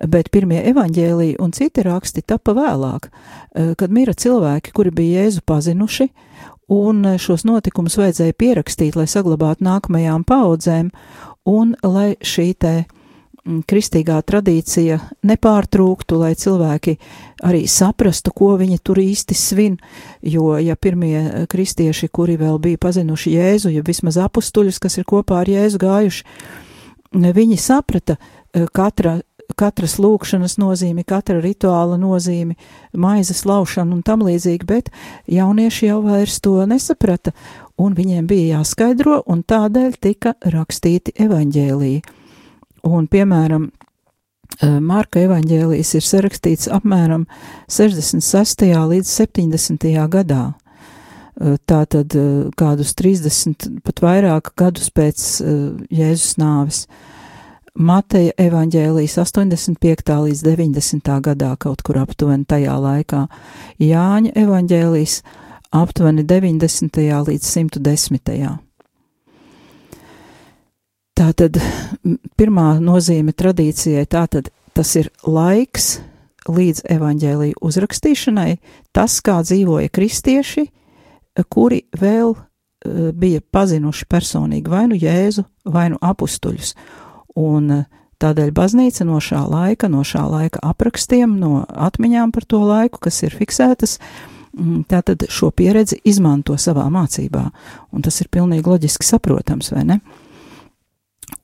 Bet 0.00 0.32
pirmie 0.34 0.62
evaņģēliji 0.72 1.38
un 1.40 1.52
citi 1.54 1.84
raksti 1.86 2.24
tapa 2.26 2.54
vēlāk, 2.56 3.10
eh, 3.10 3.74
kad 3.78 3.90
mira 3.90 4.14
cilvēki, 4.14 4.72
kuri 4.72 4.90
bija 4.90 5.24
Jēzu 5.24 5.44
pazinuši, 5.46 6.08
un 6.70 7.02
šos 7.18 7.44
notikumus 7.44 7.96
vajadzēja 7.98 8.32
pierakstīt, 8.38 8.96
lai 8.96 9.06
saglabātu 9.10 9.66
nākamajām 9.66 10.24
paudzēm, 10.24 10.90
un 11.46 11.74
lai 11.82 12.14
šī 12.22 12.54
te 12.58 12.74
Mm, 12.84 12.99
kristīgā 13.44 14.18
tradīcija 14.26 14.98
nepārtrūktu, 15.26 16.18
lai 16.20 16.32
cilvēki 16.38 16.96
arī 17.46 17.64
saprastu, 17.70 18.32
ko 18.36 18.54
viņi 18.60 18.80
tur 18.84 19.00
īsti 19.00 19.36
svin, 19.36 19.78
jo, 20.22 20.52
ja 20.60 20.76
pirmie 20.76 21.16
eh, 21.20 21.46
kristieši, 21.50 22.10
kuri 22.12 22.36
vēl 22.40 22.60
bija 22.62 22.80
pazinuši 22.80 23.36
Jēzu, 23.36 23.72
ja 23.74 23.84
vismaz 23.86 24.20
apustuļus, 24.20 24.80
kas 24.82 25.00
ir 25.00 25.08
kopā 25.08 25.40
ar 25.40 25.50
Jēzu 25.50 25.80
gājuši, 25.80 26.24
viņi 27.40 27.58
saprata 27.60 28.18
eh, 28.20 28.68
katra 28.72 29.20
katras 29.58 29.96
lūkšanas 29.98 30.54
nozīmi, 30.60 31.02
katra 31.02 31.40
rituāla 31.42 31.96
nozīmi, 31.98 32.54
maizes 32.94 33.42
laušana 33.48 33.96
un 33.96 34.04
tam 34.06 34.22
līdzīgi, 34.22 34.66
bet 34.68 34.92
jaunieši 35.26 35.88
jau 35.88 35.98
vairs 36.04 36.38
to 36.44 36.54
nesaprata, 36.70 37.34
un 37.80 37.96
viņiem 37.98 38.28
bija 38.30 38.60
jāskaidro, 38.60 39.22
un 39.26 39.42
tādēļ 39.42 39.98
tika 40.00 40.36
rakstīti 40.54 41.16
evaņģēliji. 41.26 42.19
Un, 42.86 43.06
piemēram, 43.10 43.70
Marka 44.60 45.22
evaņģēlijas 45.24 45.94
ir 45.96 46.04
sarakstīts 46.04 46.68
apmēram 46.72 47.26
66. 47.70 48.66
līdz 48.66 49.12
70. 49.14 49.86
gadā. 50.10 50.42
Tātad 51.70 52.16
kādus 52.60 52.92
30, 52.98 53.80
pat 53.86 54.02
vairāk 54.04 54.50
gadus 54.60 54.90
pēc 54.92 55.22
Jēzus 55.88 56.34
nāves. 56.42 56.82
Mateja 57.80 58.34
evaņģēlijas 58.36 59.14
85. 59.22 60.16
līdz 60.26 60.42
90. 60.44 61.12
gadā 61.24 61.54
kaut 61.56 61.84
kur 61.86 62.00
aptuveni 62.02 62.44
tajā 62.44 62.74
laikā. 62.82 63.22
Jāņa 63.80 64.34
evaņģēlijas 64.42 65.20
aptuveni 65.78 66.26
90. 66.26 67.00
līdz 67.30 67.54
110. 67.54 68.58
Tātad 71.20 71.58
pirmā 72.40 72.78
nozīme 72.80 73.34
tradīcijai, 73.36 74.06
tātad 74.08 74.46
tas 74.72 74.94
ir 74.96 75.10
laiks 75.28 75.98
līdz 76.48 76.86
evaņģēlīju 76.94 77.58
uzrakstīšanai, 77.60 78.54
tas, 78.96 79.18
kā 79.20 79.42
dzīvoja 79.44 79.90
kristieši, 79.92 80.64
kuri 81.52 81.82
vēl 82.00 82.32
uh, 82.32 83.10
bija 83.12 83.42
pazinuši 83.52 84.06
personīgi 84.08 84.72
vai 84.72 84.86
nu 84.88 84.96
Jēzu, 84.96 85.44
vai 85.68 85.90
nu 85.92 85.98
apustuļus. 86.00 86.72
Un 87.36 87.68
uh, 87.74 87.84
tādēļ 88.24 88.54
baznīca 88.56 89.04
no 89.04 89.20
šā 89.20 89.42
laika, 89.44 89.92
no 89.92 90.00
šā 90.06 90.24
laika 90.24 90.64
aprakstiem, 90.72 91.36
no 91.36 91.66
atmiņām 91.68 92.32
par 92.32 92.48
to 92.48 92.62
laiku, 92.64 93.02
kas 93.04 93.20
ir 93.28 93.36
fiksētas, 93.36 93.98
tātad 94.88 95.28
šo 95.28 95.52
pieredzi 95.52 96.00
izmanto 96.08 96.56
savā 96.56 96.88
mācībā. 96.88 97.44
Un 97.92 98.08
tas 98.08 98.24
ir 98.24 98.32
pilnīgi 98.32 98.72
loģiski 98.72 99.12
saprotams, 99.12 99.72
vai 99.76 99.84
ne? 99.92 100.00
Uh, 100.00 100.26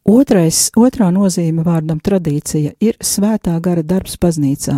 Otrais, 0.07 0.69
otrā 0.79 1.09
nozīme 1.11 1.65
vārdam 1.67 1.99
tradīcija 1.99 2.77
ir 2.79 2.95
svētā 3.03 3.57
gara 3.59 3.83
darbs 3.83 4.15
baznīcā. 4.23 4.77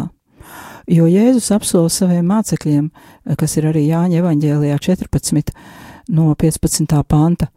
Jo 0.89 1.05
Jēzus 1.05 1.51
apsola 1.53 1.91
saviem 1.93 2.25
mācekļiem, 2.31 2.87
kas 3.37 3.59
ir 3.61 3.67
arī 3.69 3.83
Jāņa 3.91 4.23
evaņģēlijā 4.23 4.79
14 4.87 5.51
no 6.17 6.31
15. 6.33 6.95
panta, 7.05 7.51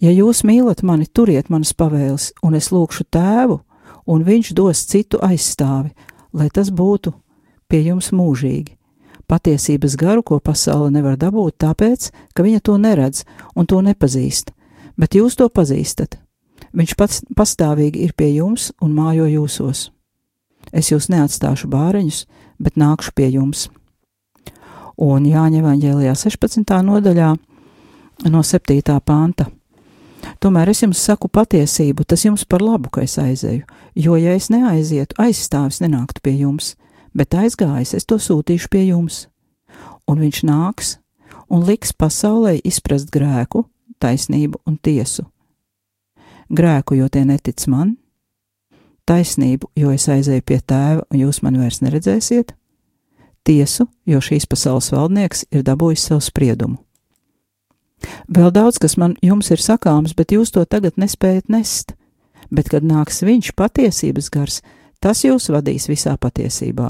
ja 0.00 0.08
jūs 0.08 0.40
mīlat 0.48 0.80
mani, 0.80 1.04
turiet 1.04 1.50
manas 1.52 1.74
pavēles, 1.76 2.30
un 2.40 2.56
es 2.56 2.70
lūkšu 2.72 3.04
tēvu, 3.12 3.58
un 4.08 4.24
viņš 4.24 4.54
dos 4.56 4.86
citu 4.88 5.20
aizstāvi, 5.20 5.92
lai 6.32 6.48
tas 6.48 6.70
būtu 6.72 7.12
pie 7.68 7.82
jums 7.90 8.08
mūžīgi. 8.08 8.72
Patiesības 9.28 9.98
garu, 10.00 10.24
ko 10.24 10.40
pasaule 10.40 10.88
nevar 10.96 11.20
dabūt, 11.20 11.58
tāpēc, 11.60 12.08
ka 12.32 12.46
viņa 12.48 12.64
to 12.64 12.78
neredz 12.80 13.26
un 13.52 13.68
to 13.68 13.82
nepazīst, 13.84 14.54
bet 14.96 15.20
jūs 15.20 15.36
to 15.36 15.50
pazīstat 15.52 16.16
Viņš 16.76 16.94
pats 16.98 17.22
pastāvīgi 17.36 18.02
ir 18.04 18.12
pie 18.16 18.32
jums 18.36 18.70
un 18.84 18.92
mājo 18.96 19.28
jūsos. 19.28 19.88
Es 20.72 20.90
jūs 20.92 21.08
neatstāšu 21.08 21.68
bāriņus, 21.72 22.24
bet 22.60 22.76
nākšu 22.76 23.14
pie 23.16 23.30
jums. 23.32 23.68
Un 24.98 25.24
Jāņa 25.28 25.62
Evanģēlijā 25.62 26.12
16. 26.18 26.74
nodaļā 26.84 27.30
no 28.28 28.42
7. 28.42 28.98
panta. 29.00 29.46
Tomēr 30.42 30.72
es 30.72 30.82
jums 30.82 31.00
saku 31.00 31.30
patiesību, 31.30 32.04
tas 32.04 32.26
jums 32.26 32.44
par 32.44 32.60
labu, 32.60 32.90
ka 32.92 33.04
es 33.06 33.14
aizēju, 33.22 33.62
jo, 33.94 34.18
ja 34.18 34.34
es 34.34 34.50
neaizietu, 34.50 35.16
aizstāvis 35.22 35.78
nenāktu 35.80 36.20
pie 36.26 36.34
jums, 36.42 36.74
bet 37.14 37.38
aizgājis, 37.38 37.94
es 37.94 38.04
to 38.04 38.18
sūtīšu 38.20 38.68
pie 38.74 38.88
jums. 38.90 39.28
Un 40.10 40.20
viņš 40.20 40.42
nāks 40.50 40.98
un 41.48 41.64
liks 41.64 41.94
pasaulē 41.94 42.58
izprast 42.66 43.14
grēku, 43.14 43.64
taisnību 44.02 44.60
un 44.66 44.76
tiesu 44.82 45.28
grēku, 46.50 46.96
jo 46.98 47.08
tie 47.12 47.24
netic 47.28 47.64
man, 47.70 47.96
taisnību, 49.08 49.70
jo 49.76 49.92
es 49.94 50.08
aizēju 50.08 50.44
pie 50.44 50.60
tēva, 50.60 51.04
un 51.12 51.22
jūs 51.22 51.42
mani 51.44 51.62
vairs 51.62 51.80
neredzēsiet, 51.84 52.52
tiesu, 53.48 53.88
jo 54.08 54.20
šīs 54.20 54.48
pasaules 54.50 54.90
valdnieks 54.92 55.46
ir 55.50 55.64
dabūjis 55.64 56.10
savu 56.10 56.24
spriedumu. 56.24 56.78
Vēl 58.30 58.52
daudz, 58.54 58.78
kas 58.78 58.94
man 59.00 59.16
jums 59.24 59.48
ir 59.50 59.62
sakāms, 59.62 60.14
bet 60.14 60.32
jūs 60.34 60.52
to 60.54 60.62
tagad 60.68 61.00
nespējat 61.00 61.48
nest, 61.50 61.96
bet 62.50 62.68
kad 62.70 62.84
nāks 62.86 63.24
viņš 63.26 63.54
patiesības 63.58 64.28
gars, 64.30 64.60
Tas 64.98 65.20
jūs 65.22 65.44
vadīs 65.54 65.84
visā 65.86 66.16
patiesībā, 66.18 66.88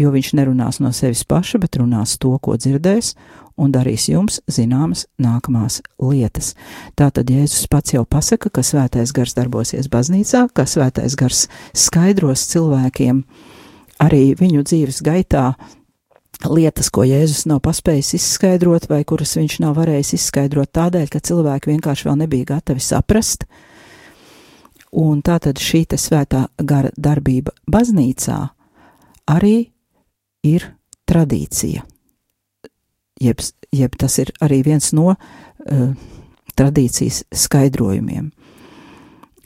jo 0.00 0.10
viņš 0.14 0.30
nerunās 0.38 0.78
no 0.80 0.94
sevis 0.96 1.26
paša, 1.28 1.58
bet 1.60 1.76
runās 1.76 2.14
to, 2.16 2.32
ko 2.40 2.54
dzirdēs, 2.56 3.12
un 3.60 3.74
darīs 3.74 4.06
jums 4.08 4.38
zināmas 4.48 5.04
nākamās 5.20 5.82
lietas. 6.00 6.54
Tātad 6.96 7.28
Jēzus 7.28 7.68
pats 7.68 7.92
jau 7.92 8.06
pasaka, 8.08 8.48
ka 8.48 8.64
svētais 8.64 9.12
gars 9.12 9.36
darbosies 9.36 9.90
baznīcā, 9.92 10.46
ka 10.56 10.64
svētais 10.64 11.18
gars 11.20 11.44
skaidros 11.76 12.46
cilvēkiem 12.48 13.20
arī 14.00 14.22
viņu 14.40 14.64
dzīves 14.64 15.02
gaitā 15.04 15.50
lietas, 16.48 16.88
ko 16.88 17.04
Jēzus 17.04 17.44
nav 17.50 17.60
paspējis 17.66 18.14
izskaidrot, 18.16 18.88
vai 18.88 19.02
kuras 19.04 19.36
viņš 19.36 19.60
nav 19.66 19.76
varējis 19.76 20.16
izskaidrot 20.16 20.72
tādēļ, 20.80 21.10
ka 21.12 21.20
cilvēki 21.20 21.74
vienkārši 21.74 22.08
vēl 22.08 22.22
nebija 22.24 22.54
gatavi 22.54 22.80
saprast, 22.80 23.44
uh, 23.44 23.66
Un 24.90 25.20
tātad 25.22 25.60
šī 25.62 25.84
svētā 25.94 26.48
gara 26.58 26.90
darbība 26.98 27.52
baznīcā 27.70 28.38
arī 29.30 29.70
ir 30.42 30.66
tradīcija. 31.06 31.84
Jeb, 33.20 33.42
jeb 33.70 33.96
tas 34.00 34.18
ir 34.18 34.32
arī 34.40 34.62
viens 34.64 34.92
no 34.96 35.12
uh, 35.12 35.92
tradīcijas 36.56 37.24
skaidrojumiem. 37.30 38.30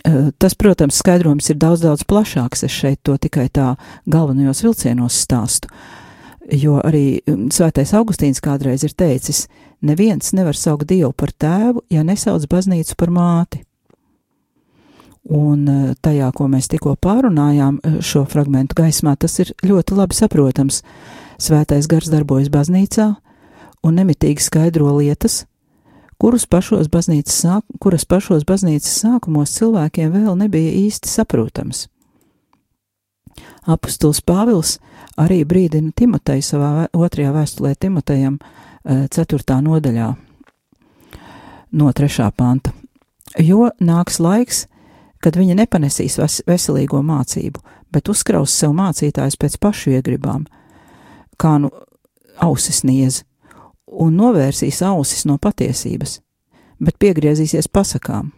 Uh, 0.04 0.30
tas, 0.38 0.54
protams, 0.54 1.00
skaidrojums 1.00 1.50
ir 1.50 1.58
daudz, 1.60 1.82
daudz 1.84 2.04
plašāks. 2.08 2.64
Es 2.64 2.72
šeit 2.72 3.02
to 3.02 3.16
tikai 3.18 3.48
tā 3.52 3.74
galvenajos 4.06 4.62
vilcienos 4.64 5.18
stāstu. 5.26 5.68
Jo 6.52 6.78
arī 6.84 7.22
um, 7.28 7.48
Svētais 7.52 7.94
Augustīns 7.96 8.40
kādreiz 8.44 8.84
ir 8.84 8.92
teicis: 8.96 9.46
Neviens 9.84 10.32
nevar 10.36 10.56
saukt 10.56 10.88
Dievu 10.88 11.12
par 11.16 11.32
tēvu, 11.32 11.84
ja 11.90 12.04
nesauc 12.04 12.44
baznīcu 12.48 12.96
par 13.00 13.12
māti. 13.12 13.63
Un 15.24 15.68
eh, 15.68 15.94
tajā, 16.04 16.28
ko 16.36 16.50
mēs 16.52 16.68
tikko 16.68 16.98
pārunājām, 17.00 17.78
eh, 17.80 17.96
šo 18.04 18.26
fragmentu 18.28 18.76
gaismā, 18.82 19.16
tas 19.16 19.38
ir 19.40 19.54
ļoti 19.64 19.96
labi 19.96 20.16
saprotams. 20.18 20.82
Svētais 21.40 21.88
gars 21.88 22.10
darbojas 22.12 22.50
baznīcā 22.52 23.14
un 23.84 23.96
nemitīgi 23.96 24.44
skaidro 24.44 24.92
lietas, 24.98 25.46
kurus 26.20 26.44
pašos 26.46 26.90
baznīcas, 26.92 27.38
sāk, 27.40 27.64
kuras 27.80 28.04
pašos 28.04 28.44
baznīcas 28.44 29.00
sākumos 29.00 29.56
cilvēkiem 29.56 30.12
vēl 30.12 30.36
nebija 30.44 30.76
īsti 30.84 31.08
saprotams. 31.08 31.88
Apostols 33.64 34.20
Pāvils 34.20 34.76
arī 35.16 35.40
brīdina 35.48 35.92
Timoteju 35.96 36.44
savā 36.44 36.70
otrajā 36.92 37.32
vēstulē 37.32 37.74
Timotejam, 37.80 38.38
4. 38.84 39.40
Eh, 39.40 39.64
nodaļā, 39.64 40.12
no 41.72 41.92
3. 41.92 42.30
panta. 42.36 42.72
Jo 43.40 43.70
nāks 43.80 44.20
laiks, 44.20 44.66
kad 45.24 45.38
viņa 45.40 45.56
nepanesīs 45.62 46.18
veselīgo 46.44 47.00
mācību, 47.04 47.62
bet 47.92 48.10
uzkraus 48.12 48.52
sev 48.52 48.74
mācītājus 48.76 49.38
pēc 49.40 49.56
pašu 49.62 49.94
iegribām, 49.96 50.44
kā 51.40 51.56
nu 51.62 51.70
ausis 52.44 52.82
niez, 52.84 53.22
un 53.88 54.16
novērsīs 54.18 54.82
ausis 54.84 55.24
no 55.24 55.38
patiesības, 55.40 56.18
bet 56.84 56.98
piegriezīsies 57.00 57.70
pasakām. 57.72 58.32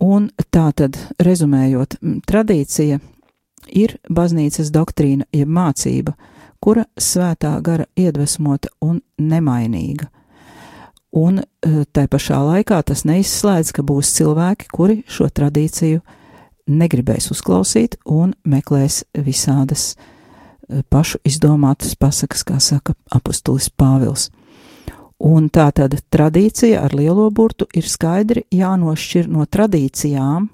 Un 0.00 0.30
tā 0.52 0.70
tad, 0.76 0.96
rezumējot, 1.20 1.98
tradīcija 2.28 3.00
ir 3.76 3.98
baznīcas 4.08 4.72
doktrīna, 4.72 5.28
jeb 5.32 5.48
mācība, 5.48 6.14
kura 6.60 6.86
svētā 6.96 7.52
gara 7.64 7.88
iedvesmota 7.96 8.72
un 8.84 9.00
nemainīga 9.20 10.08
Un 11.10 11.40
eh, 11.42 11.82
tai 11.90 12.06
pašā 12.06 12.38
laikā 12.38 12.78
tas 12.86 13.02
neizslēdz, 13.08 13.72
ka 13.74 13.82
būs 13.82 14.12
cilvēki, 14.14 14.68
kuri 14.70 15.00
šo 15.10 15.26
tradīciju 15.26 16.02
negribēs 16.70 17.32
uzklausīt 17.34 17.96
un 18.06 18.36
meklēs 18.46 19.02
visādas 19.18 19.96
eh, 19.96 20.84
pašu 20.88 21.18
izdomātas 21.26 21.96
pasakas, 21.98 22.44
kā 22.46 22.60
saka 22.62 22.94
apustulis 23.10 23.70
Pāvils. 23.74 24.28
Un 25.20 25.50
tā 25.52 25.66
tad 25.76 25.98
tradīcija 26.08 26.80
ar 26.80 26.94
lielo 26.96 27.26
burtu 27.34 27.66
ir 27.76 27.84
skaidri 27.84 28.46
jānošķir 28.54 29.26
no 29.28 29.44
tradīcijām, 29.44 30.46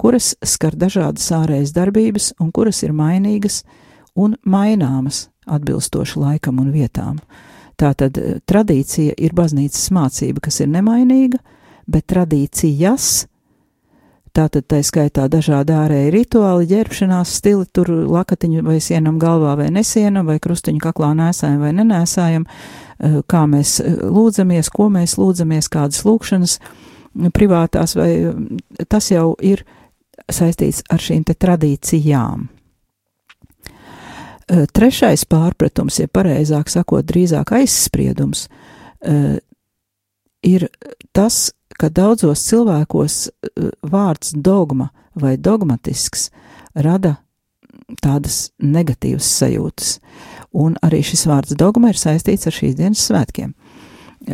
kuras 0.00 0.32
skar 0.42 0.74
dažādas 0.74 1.28
ārējas 1.36 1.74
darbības 1.76 2.32
un 2.40 2.50
kuras 2.50 2.82
ir 2.82 2.96
mainīgas 2.96 3.60
un 4.16 4.34
maināmas 4.42 5.28
atbilstoši 5.46 6.18
laikam 6.18 6.58
un 6.64 6.72
vietām. 6.74 7.20
Tātad 7.76 8.18
eh, 8.18 8.36
tradīcija 8.48 9.16
ir 9.18 9.36
baznīcas 9.36 9.90
mācība, 9.94 10.44
kas 10.48 10.62
ir 10.64 10.72
nemainīga, 10.72 11.40
bet 11.86 12.08
tradīcijas 12.12 13.26
Tātad 14.36 14.66
tā 14.68 14.82
skaitā 14.84 15.30
dažādi 15.32 15.72
ārēji 15.72 16.10
rituāli, 16.12 16.66
ģērbšanās 16.68 17.30
stili, 17.38 17.64
tur 17.72 17.88
lakatiņu 17.88 18.66
vai 18.66 18.74
sienam 18.84 19.16
galvā 19.20 19.54
vai 19.56 19.70
nesienam, 19.72 20.26
vai 20.28 20.36
krustiņu 20.44 20.82
kaklā 20.82 21.14
nēsājam 21.16 21.62
vai 21.64 21.70
nenēsājam, 21.78 22.44
uh, 22.44 23.14
kā 23.32 23.46
mēs 23.48 23.78
lūdzamies, 23.86 24.68
ko 24.74 24.90
mēs 24.92 25.16
lūdzamies, 25.16 25.70
kādas 25.72 26.04
lūkšanas 26.04 26.58
privātās, 27.32 27.96
vai 27.96 28.10
tas 28.92 29.08
jau 29.08 29.30
ir 29.40 29.64
saistīts 30.28 30.84
ar 30.92 31.00
šīm 31.00 31.24
te 31.24 31.32
tradīcijām. 31.32 32.48
Trešais 34.46 35.24
pārpratums, 35.26 35.98
ja 35.98 36.06
pareizāk 36.06 36.70
sakot, 36.70 37.02
drīzāk 37.08 37.50
aizspriedums, 37.56 38.46
ir 40.46 40.68
tas, 41.16 41.38
ka 41.76 41.90
daudzos 41.90 42.44
cilvēkos 42.46 43.16
vārds 43.82 44.36
dogma 44.38 44.92
vai 45.18 45.34
dogmatisks 45.36 46.30
rada 46.74 47.16
tādas 48.02 48.52
negatīvas 48.62 49.26
sajūtas, 49.40 49.88
un 50.54 50.76
arī 50.82 51.02
šis 51.06 51.26
vārds 51.26 51.56
dogma 51.58 51.90
ir 51.90 51.98
saistīts 51.98 52.46
ar 52.46 52.54
šīs 52.54 52.76
dienas 52.78 53.02
svētkiem. 53.08 53.52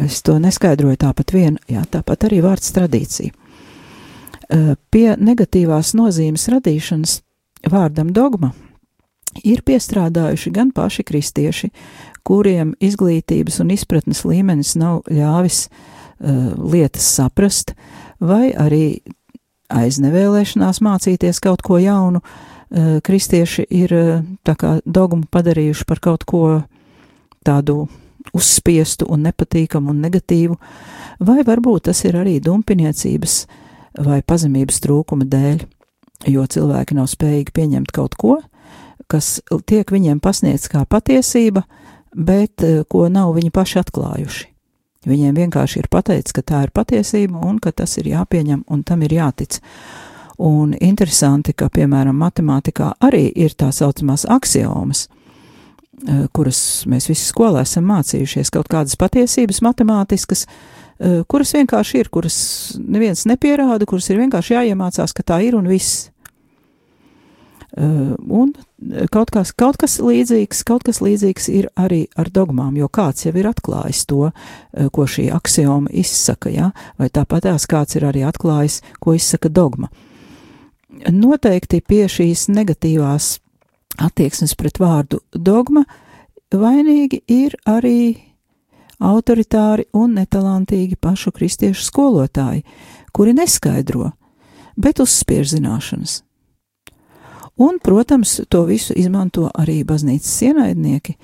Es 0.04 0.20
to 0.24 0.36
neskaidroju 0.40 1.00
tāpat 1.02 1.32
vien, 1.34 1.56
jā, 1.68 1.82
tāpat 1.88 2.28
arī 2.28 2.42
vārds 2.44 2.72
tradīcija. 2.76 3.32
Pie 4.92 5.06
negatīvās 5.16 5.94
nozīmes 5.96 6.46
radīšanas 6.52 7.16
vārdam 7.72 8.12
dogma 8.12 8.52
ir 9.40 9.62
piestrādājuši 9.66 10.52
gan 10.54 10.70
paši 10.74 11.04
kristieši, 11.06 11.70
kuriem 12.26 12.74
izglītības 12.82 13.60
un 13.62 13.72
izpratnes 13.74 14.22
līmenis 14.28 14.76
nav 14.78 15.02
ļāvis 15.10 15.64
uh, 15.68 16.52
lietas 16.58 17.08
saprast, 17.16 17.74
vai 18.20 18.52
arī 18.52 19.02
aiznevēlēšanās 19.72 20.82
mācīties 20.84 21.40
kaut 21.42 21.64
ko 21.66 21.80
jaunu, 21.82 22.22
uh, 22.22 23.00
kristieši 23.04 23.66
ir 23.70 23.96
uh, 23.96 24.12
tā 24.46 24.56
kā 24.58 24.76
dogmu 24.84 25.26
padarījuši 25.32 25.88
par 25.88 26.02
kaut 26.04 26.28
ko 26.28 26.44
tādu 27.42 27.86
uzspiestu 28.32 29.08
un 29.10 29.26
nepatīkamu 29.26 29.90
un 29.90 30.00
negatīvu, 30.04 30.56
vai 31.26 31.42
varbūt 31.46 31.88
tas 31.90 32.04
ir 32.06 32.16
arī 32.20 32.38
dumpiniecības 32.44 33.42
vai 34.06 34.22
pazemības 34.22 34.78
trūkuma 34.84 35.26
dēļ, 35.28 35.64
jo 36.30 36.46
cilvēki 36.54 36.96
nav 36.96 37.10
spējīgi 37.10 37.54
pieņemt 37.54 37.92
kaut 37.92 38.14
ko, 38.20 38.38
kas 39.10 39.40
tiek 39.66 39.90
viņiem 39.90 40.20
pasniegts 40.20 40.70
kā 40.72 40.84
patiesība, 40.88 41.64
bet 42.12 42.62
eh, 42.62 42.82
ko 42.88 43.08
nav 43.08 43.34
viņi 43.36 43.52
paši 43.54 43.80
atklājuši. 43.82 44.48
Viņiem 45.08 45.34
vienkārši 45.34 45.80
ir 45.82 45.88
pateicis, 45.90 46.34
ka 46.36 46.44
tā 46.46 46.60
ir 46.66 46.70
patiesība 46.70 47.40
un 47.42 47.58
ka 47.58 47.72
tas 47.74 47.96
ir 47.98 48.12
jāpieņem 48.12 48.62
un 48.70 48.84
tam 48.86 49.02
ir 49.02 49.16
jātic. 49.16 49.58
Un 50.42 50.76
interesanti, 50.78 51.52
ka, 51.58 51.68
piemēram, 51.70 52.16
matemātikā 52.18 52.92
arī 53.02 53.26
ir 53.34 53.56
tā 53.58 53.72
saucamās 53.74 54.24
axiomas, 54.30 55.08
eh, 56.06 56.28
kuras 56.32 56.84
mēs 56.86 57.10
visi 57.10 57.26
skolā 57.26 57.64
esam 57.66 57.88
mācījušies, 57.90 58.52
kaut 58.54 58.70
kādas 58.70 58.96
patiesības 58.96 59.60
matemātiskas, 59.66 60.46
eh, 61.00 61.22
kuras 61.26 61.52
vienkārši 61.52 61.98
ir, 61.98 62.08
kuras 62.08 62.38
neviens 62.78 63.26
nepierāda, 63.26 63.86
kuras 63.86 64.08
ir 64.10 64.22
vienkārši 64.22 64.54
jāiemācās, 64.54 65.12
ka 65.12 65.22
tā 65.22 65.42
ir 65.42 65.56
un 65.56 65.66
viss. 65.66 66.11
Un 67.72 68.52
kaut 69.08 69.30
kas, 69.32 69.52
kaut 69.56 69.78
kas 69.80 69.96
līdzīgs, 70.04 70.60
kaut 70.68 70.82
kas 70.84 71.00
līdzīgs 71.00 71.48
ir 71.48 71.70
arī 71.80 72.02
ar 72.20 72.28
dogmām, 72.28 72.76
jo 72.76 72.88
kāds 72.92 73.24
jau 73.24 73.32
ir 73.32 73.48
atklājis 73.48 74.04
to, 74.10 74.28
ko 74.92 75.06
šī 75.08 75.30
axioma 75.32 75.88
izsaka, 75.88 76.52
ja? 76.52 76.72
vai 77.00 77.08
tāpatās 77.08 77.64
kāds 77.70 77.96
ir 77.96 78.04
arī 78.10 78.26
atklājis, 78.28 78.82
ko 79.00 79.14
izsaka 79.16 79.48
dogma. 79.48 79.88
Noteikti 81.08 81.80
pie 81.80 82.04
šīs 82.12 82.50
negatīvās 82.52 83.38
attieksmes 84.04 84.52
pret 84.60 84.76
vārdu 84.80 85.22
dogma 85.32 85.86
vainīgi 86.52 87.22
ir 87.32 87.56
arī 87.64 88.32
autoritāri 89.02 89.88
un 89.96 90.18
netalantīgi 90.18 91.00
pašu 91.00 91.32
kristiešu 91.32 91.86
skolotāji, 91.88 92.66
kuri 93.16 93.32
neskaidro, 93.36 94.12
bet 94.76 95.00
uzspiež 95.00 95.56
zināšanas. 95.56 96.20
Un, 97.56 97.78
protams, 97.82 98.40
to 98.48 98.64
visu 98.64 98.94
izmanto 98.96 99.50
arī 99.54 99.82
baznīcas 99.84 100.32
ienaidnieki, 100.48 101.16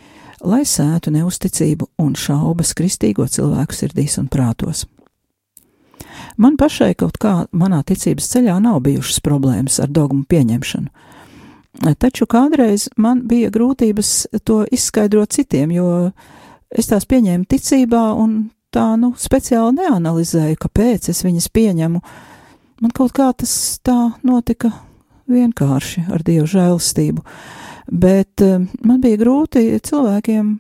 lai 0.44 0.62
sētu 0.68 1.10
neusticību 1.14 1.88
un 1.98 2.14
šaubas 2.18 2.74
kristīgo 2.76 3.26
cilvēku 3.26 3.74
sirdīs 3.74 4.18
un 4.20 4.28
prātos. 4.28 4.84
Man 6.38 6.56
pašai 6.58 6.92
kaut 6.98 7.16
kā 7.18 7.32
manā 7.50 7.80
ticības 7.86 8.28
ceļā 8.34 8.58
nav 8.62 8.80
bijušas 8.84 9.22
problēmas 9.24 9.80
ar 9.82 9.90
dogmu 9.90 10.22
pieņemšanu, 10.28 10.88
taču 11.98 12.28
kādreiz 12.30 12.88
man 12.96 13.24
bija 13.26 13.50
grūtības 13.54 14.12
to 14.46 14.62
izskaidrot 14.70 15.34
citiem, 15.34 15.72
jo 15.74 15.88
es 16.70 16.90
tās 16.90 17.08
pieņēmu 17.08 17.48
ticībā 17.48 18.04
un 18.20 18.50
tā, 18.74 18.92
nu, 19.00 19.14
speciāli 19.18 19.80
neanalizēju, 19.80 20.60
kāpēc 20.60 21.08
es 21.10 21.24
viņas 21.24 21.48
pieņemu. 21.54 22.02
Man 22.78 22.94
kaut 22.94 23.16
kā 23.16 23.32
tas 23.34 23.52
tā 23.82 23.96
notika 24.22 24.70
vienkārši 25.28 26.08
ar 26.12 26.24
dievu 26.26 26.48
žēlastību. 26.50 27.24
Bet 27.88 28.44
uh, 28.44 28.64
man 28.84 29.00
bija 29.04 29.20
grūti 29.20 29.70
cilvēkiem, 29.84 30.58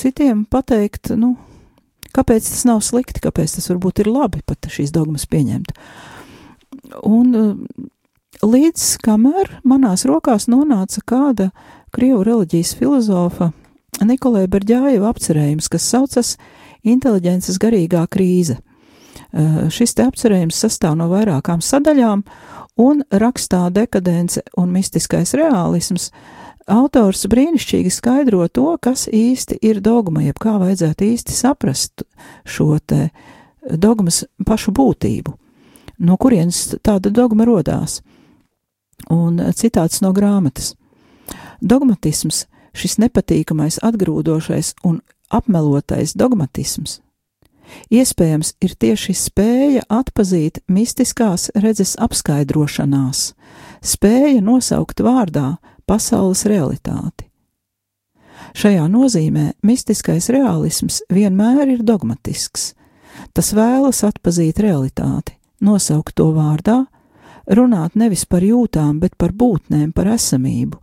citiem 0.00 0.44
pateikt, 0.50 1.12
nu, 1.16 1.34
kāpēc 2.16 2.48
tas 2.48 2.66
nav 2.68 2.82
slikti, 2.84 3.22
kāpēc 3.24 3.56
tas 3.56 3.70
varbūt 3.72 4.04
ir 4.04 4.12
labi 4.12 4.42
pat 4.46 4.68
šīs 4.72 4.92
dogmas 4.94 5.26
pieņemt. 5.30 5.72
Un 7.08 7.36
uh, 7.38 7.54
līdz 8.42 8.88
kamēr 9.04 9.56
manās 9.68 10.06
rokās 10.08 10.48
nonāca 10.50 11.04
kāda 11.06 11.50
krievu 11.94 12.24
reliģijas 12.26 12.74
filozofa 12.80 13.52
Nikolai 14.02 14.48
Berģājeva 14.50 15.10
apcerējums, 15.12 15.68
kas 15.70 15.86
saucas 15.86 16.36
inteliģences 16.82 17.60
garīgā 17.62 18.04
krīze. 18.10 18.58
Uh, 19.32 19.68
šis 19.72 19.94
te 19.96 20.06
apcerējums 20.08 20.58
sastāv 20.64 20.96
no 20.98 21.08
vairākām 21.12 21.62
sadaļām, 21.64 22.24
un 22.76 23.02
rakstā 23.10 23.66
dekadence 23.70 24.42
un 24.56 24.72
mistiskais 24.72 25.34
realisms, 25.36 26.10
autors 26.66 27.26
brīnišķīgi 27.28 27.90
skaidro 27.92 28.46
to, 28.48 28.76
kas 28.82 29.08
īsti 29.08 29.58
ir 29.62 29.82
dogma, 29.84 30.22
jeb 30.22 30.38
kā 30.40 30.56
vajadzētu 30.62 31.08
īsti 31.12 31.36
saprast 31.36 32.06
šo 32.44 32.78
te 32.78 33.10
dogmas 33.62 34.24
pašu 34.46 34.72
būtību, 34.74 35.34
no 35.98 36.16
kurienes 36.16 36.74
tāda 36.82 37.10
dogma 37.10 37.46
rodās. 37.48 38.00
Un 39.10 39.40
citāts 39.58 40.00
no 40.02 40.12
grāmatas. 40.14 40.76
Dogmatisms, 41.60 42.46
šis 42.74 42.98
nepatīkamais, 43.02 43.80
atgrūdošais 43.82 44.76
un 44.86 45.00
apmelotais 45.30 46.14
dogmatisms 46.14 47.01
Iespējams, 47.92 48.54
ir 48.64 48.76
tieši 48.80 49.14
spēja 49.16 49.82
atpazīt 49.92 50.62
mistiskās 50.72 51.50
redzes 51.54 51.94
apskaidrošanās, 52.00 53.32
spēja 53.84 54.40
nosaukt 54.44 55.02
vārdā 55.04 55.56
pasaules 55.86 56.46
realitāti. 56.48 57.28
Šajā 58.52 58.84
nozīmē 58.90 59.52
mistiskais 59.64 60.28
realisms 60.32 61.00
vienmēr 61.12 61.76
ir 61.76 61.84
dogmatisks. 61.86 62.72
Tas 63.32 63.52
vēlas 63.56 64.02
atpazīt 64.04 64.60
realitāti, 64.60 65.36
nosaukt 65.60 66.16
to 66.16 66.30
vārdā, 66.36 66.82
runāt 67.46 67.96
nevis 67.96 68.24
par 68.28 68.44
jūtām, 68.44 68.98
bet 69.00 69.16
par 69.20 69.32
būtnēm, 69.32 69.92
par 69.92 70.10
esamību, 70.14 70.80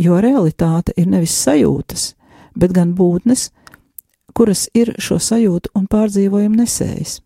jo 0.00 0.20
realitāte 0.20 0.94
ir 0.96 1.08
nevis 1.12 1.36
sajūtas, 1.44 2.12
bet 2.56 2.72
gan 2.76 2.94
būtnes, 2.96 3.50
kuras 4.34 4.68
ir 4.74 4.94
šo 4.98 5.18
sajūtu 5.22 5.72
un 5.78 5.86
pārdzīvojumu 5.90 6.62
nesējis. 6.62 7.20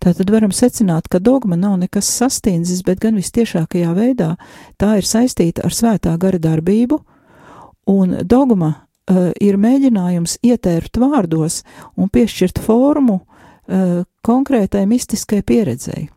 Tātad 0.00 0.30
varam 0.32 0.52
secināt, 0.52 1.08
ka 1.08 1.20
dogma 1.22 1.56
nav 1.56 1.78
nekas 1.80 2.08
sastīnzis, 2.18 2.82
bet 2.86 3.00
gan 3.02 3.18
vistiešākajā 3.20 3.94
veidā 3.96 4.34
tā 4.80 4.96
ir 5.00 5.08
saistīta 5.08 5.64
ar 5.66 5.76
svētā 5.76 6.14
gara 6.20 6.40
darbību, 6.40 7.00
un 7.90 8.20
dogma 8.24 8.70
uh, 8.74 9.30
ir 9.40 9.58
mēģinājums 9.60 10.38
ietērpt 10.46 11.00
vārdos 11.00 11.62
un 11.96 12.10
piešķirt 12.12 12.62
formu 12.64 13.20
uh, 13.20 14.02
konkrētai 14.26 14.86
mistiskai 14.90 15.42
pieredzei. 15.46 16.08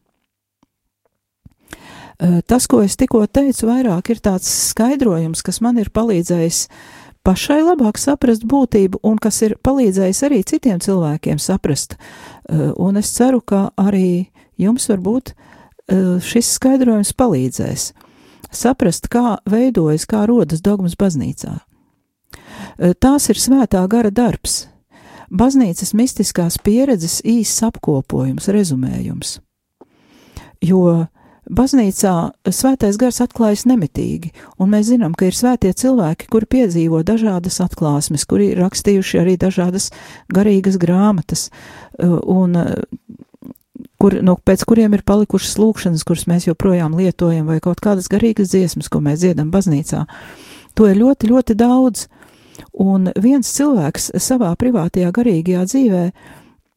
Uh, 2.24 2.40
tas, 2.46 2.68
ko 2.70 2.84
es 2.86 2.96
tikko 3.00 3.26
teicu, 3.28 3.68
vairāk 3.68 4.14
ir 4.14 4.22
tāds 4.24 4.50
skaidrojums, 4.72 5.42
kas 5.44 5.60
man 5.66 5.80
ir 5.82 5.92
palīdzējis 5.92 6.68
uh, 6.68 7.03
pašai 7.24 7.62
labāk 7.64 8.00
saprast 8.02 8.46
būtību 8.48 9.00
un 9.04 9.18
kas 9.22 9.42
ir 9.46 9.58
palīdzējis 9.64 10.24
arī 10.28 10.44
citiem 10.48 10.80
cilvēkiem 10.84 11.40
saprast. 11.40 11.96
Eh, 11.96 12.72
un 12.76 12.98
es 12.98 13.12
ceru, 13.16 13.42
ka 13.42 13.72
arī 13.80 14.30
jums 14.60 14.88
varbūt 14.92 15.34
eh, 15.34 16.20
šis 16.22 16.56
skaidrojums 16.58 17.14
palīdzēs 17.18 17.92
saprast, 18.54 19.10
kā 19.10 19.40
veidojas, 19.50 20.06
kā 20.06 20.28
rodas 20.30 20.62
dogmas 20.62 20.96
baznīcā. 21.00 21.58
Eh, 22.78 22.94
tās 22.94 23.30
ir 23.30 23.40
svētā 23.42 23.82
gara 23.90 24.12
darbs, 24.12 24.68
baznīcas 25.32 25.94
mistiskās 25.98 26.60
pieredzes 26.62 27.22
īsts 27.26 27.66
apkopojums, 27.66 28.48
rezumējums. 28.48 29.40
jo 30.64 31.08
baznīcā 31.50 32.14
svētais 32.50 32.98
gars 33.00 33.22
atklājas 33.24 33.66
nemitīgi, 33.70 34.32
un 34.62 34.72
mēs 34.74 34.90
zinām, 34.92 35.16
ka 35.18 35.28
ir 35.28 35.38
svētie 35.38 35.74
cilvēki, 35.76 36.30
kuri 36.32 36.50
piedzīvo 36.58 37.04
dažādas 37.08 37.60
atklāsmes, 37.64 38.26
kuri 38.30 38.54
rakstījuši 38.60 39.20
arī 39.22 39.36
dažādas 39.42 39.92
garīgas 40.34 40.80
grāmatas, 40.82 41.50
uh, 41.50 42.20
un 42.24 42.56
uh, 42.60 42.74
kur, 44.04 44.18
no, 44.26 44.36
pēc 44.36 44.66
kuriem 44.68 44.96
ir 44.98 45.06
palikušas 45.08 45.56
lūkšanas, 45.62 46.04
kuras 46.08 46.28
mēs 46.32 46.48
joprojām 46.50 46.96
lietojam, 47.00 47.48
vai 47.50 47.60
kaut 47.64 47.82
kādas 47.84 48.10
garīgas 48.12 48.52
dziesmas, 48.54 48.92
ko 48.92 49.04
mēs 49.04 49.24
dziedam 49.24 49.52
baznīcā. 49.54 50.04
To 50.78 50.88
ir 50.90 51.00
ļoti, 51.00 51.30
ļoti 51.32 51.56
daudz, 51.60 52.08
un 52.84 53.12
viens 53.22 53.50
cilvēks 53.56 54.12
savā 54.22 54.54
privātajā 54.60 55.12
garīgajā 55.14 55.68
dzīvē 55.70 56.06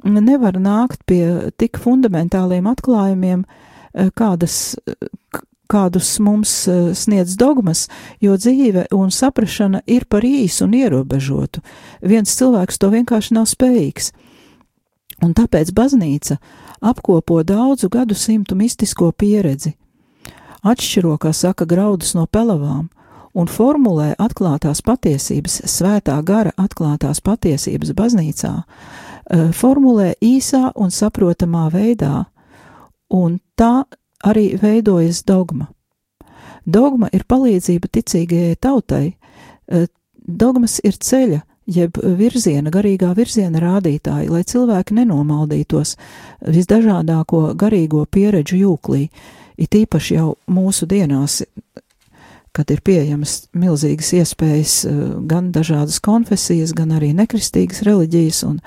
nevar 0.06 0.58
nākt 0.60 1.02
pie 1.08 1.50
tik 1.58 1.80
fundamentāliem 1.82 2.68
atklājumiem, 2.70 3.42
eh, 3.42 3.65
kādas, 4.16 4.76
kādus 5.66 6.18
mums 6.22 6.68
eh, 6.68 6.94
sniedz 6.94 7.36
dogmas, 7.36 7.86
jo 8.20 8.36
dzīve 8.36 8.86
un 8.94 9.10
saprašana 9.10 9.82
ir 9.86 10.06
par 10.08 10.24
īsu 10.24 10.66
un 10.66 10.76
ierobežotu. 10.78 11.62
Viens 12.02 12.36
cilvēks 12.38 12.78
to 12.78 12.90
vienkārši 12.94 13.36
nav 13.36 13.48
spējīgs. 13.50 14.12
Un 15.24 15.32
tāpēc 15.34 15.72
baznīca 15.72 16.36
apkopo 16.84 17.40
daudzu 17.42 17.88
gadu 17.88 18.14
simtu 18.14 18.54
mistisko 18.54 19.10
pieredzi, 19.16 19.72
atšķiro, 20.66 21.16
kā 21.18 21.32
saka, 21.32 21.64
graudus 21.64 22.12
no 22.14 22.26
pelavām, 22.26 22.90
un 23.36 23.48
formulē 23.48 24.12
atklātās 24.20 24.82
patiesības, 24.84 25.62
svētā 25.68 26.16
gara 26.24 26.52
atklātās 26.60 27.22
patiesības 27.24 27.94
baznīcā, 27.96 28.54
eh, 28.60 29.48
formulē 29.52 30.14
īsā 30.20 30.72
un 30.76 30.92
saprotamā 30.92 31.70
veidā, 31.72 32.26
un 33.10 33.38
tā 33.58 33.84
arī 34.26 34.56
veidojas 34.60 35.22
dogma. 35.26 35.68
Dogma 36.66 37.08
ir 37.14 37.22
palīdzība 37.28 37.90
ticīgajai 37.92 38.56
tautai, 38.60 39.16
eh, 39.68 39.86
dogmas 40.26 40.80
ir 40.84 40.98
ceļa, 40.98 41.42
jeb 41.66 41.98
virziena, 42.18 42.70
garīgā 42.70 43.12
virziena 43.16 43.60
rādītāji, 43.62 44.30
lai 44.30 44.42
cilvēki 44.46 44.94
nenomaldītos 45.00 45.96
visdažādāko 46.46 47.54
garīgo 47.58 48.04
pieredžu 48.06 48.60
jūklī, 48.62 49.08
it 49.58 49.74
īpaši 49.74 50.18
jau 50.18 50.36
mūsu 50.50 50.86
dienās, 50.86 51.42
kad 52.56 52.70
ir 52.72 52.80
pieejamas 52.80 53.48
milzīgas 53.52 54.12
iespējas 54.16 54.76
gan 55.28 55.50
dažādas 55.52 55.98
konfesijas, 56.00 56.72
gan 56.72 56.94
arī 56.96 57.12
nekristīgas 57.16 57.82
reliģijas 57.84 58.44
un 58.48 58.60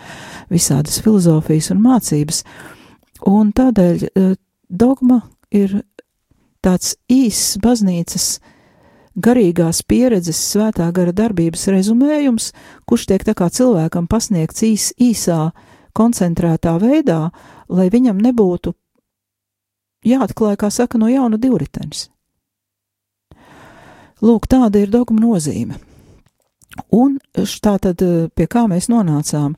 visādas 0.52 1.00
filozofijas 1.02 1.72
un 1.74 1.82
mācības. 1.88 2.44
Un 3.28 3.52
tādēļ 3.56 4.06
dogma 4.70 5.22
ir 5.52 5.82
tāds 6.64 6.96
īss 7.12 7.58
baznīcas 7.62 8.40
garīgās 9.20 9.82
pieredzes, 9.84 10.40
svētā 10.54 10.88
gara 10.96 11.12
darbības 11.16 11.68
rezumējums, 11.74 12.52
kurš 12.88 13.10
tiek 13.10 13.26
tā 13.28 13.36
kā 13.36 13.50
cilvēkam 13.52 14.08
pasniegts 14.08 14.64
īs, 14.64 14.92
īsā, 15.00 15.50
koncentrētā 15.98 16.78
veidā, 16.80 17.32
lai 17.68 17.90
viņam 17.92 18.22
nebūtu 18.24 18.74
jāatklāj, 20.08 20.56
kā 20.62 20.70
saka, 20.72 21.00
no 21.02 21.10
jauna 21.12 21.40
divritenis. 21.42 22.08
Lūk, 24.24 24.48
tāda 24.52 24.82
ir 24.84 24.92
dogma 24.92 25.22
nozīme. 25.24 25.80
Un 26.96 27.18
tā 27.34 27.76
tad, 27.82 28.04
pie 28.36 28.48
kā 28.48 28.66
mēs 28.72 28.88
nonācām, 28.92 29.56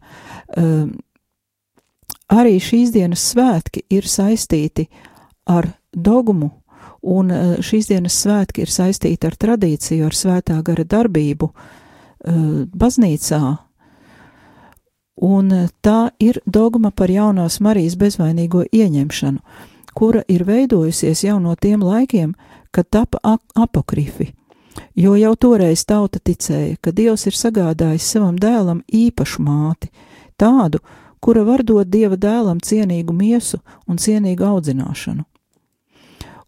arī 2.31 2.57
šīs 2.63 2.93
dienas 2.95 3.23
svētki 3.33 3.85
ir 3.91 4.07
saistīti 4.07 4.87
ar 5.51 5.67
dogmu 5.91 6.51
un 7.01 7.31
eh, 7.31 7.57
šīs 7.63 7.89
dienas 7.91 8.15
svētki 8.21 8.65
ir 8.65 8.71
saistīti 8.71 9.27
ar 9.27 9.35
tradīciju, 9.39 10.05
ar 10.05 10.15
svētā 10.15 10.59
gara 10.65 10.85
darbību 10.85 11.49
eh, 11.51 12.39
baznīcā, 12.71 13.41
un 15.27 15.51
eh, 15.51 15.69
tā 15.81 16.11
ir 16.19 16.41
dogma 16.45 16.91
par 16.91 17.11
jaunās 17.11 17.59
Marijas 17.59 17.97
bezvainīgo 17.97 18.65
ieņemšanu, 18.71 19.41
kura 19.97 20.23
ir 20.27 20.45
veidojusies 20.47 21.25
jau 21.25 21.39
no 21.41 21.55
tiem 21.55 21.83
laikiem, 21.83 22.35
kad 22.71 22.87
tapa 22.89 23.19
apokrifi, 23.55 24.31
jo 24.95 25.17
jau 25.19 25.35
toreiz 25.35 25.83
tauta 25.85 26.21
ticēja, 26.23 26.77
ka 26.81 26.93
Dievs 26.95 27.27
ir 27.27 27.35
sagādājis 27.35 28.13
savam 28.13 28.37
dēlam 28.39 28.85
īpašu 28.87 29.43
māti, 29.43 29.91
tādu, 30.39 30.79
kura 31.21 31.45
var 31.47 31.63
dot 31.63 31.87
Dieva 31.93 32.17
dēlam 32.17 32.59
cienīgu 32.59 33.13
miesu 33.13 33.61
un 33.87 34.01
cienīgu 34.01 34.45
audzināšanu 34.45 35.25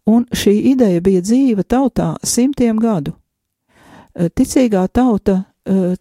un 0.06 0.26
šī 0.32 0.54
ideja 0.72 1.00
bija 1.00 1.22
dzīva 1.24 1.64
tautā 1.64 2.14
simtiem 2.22 2.78
gadu. 2.80 3.14
Eh, 4.14 4.28
ticīgā 4.30 4.86
tauta 4.92 5.40
uh, 5.42 5.94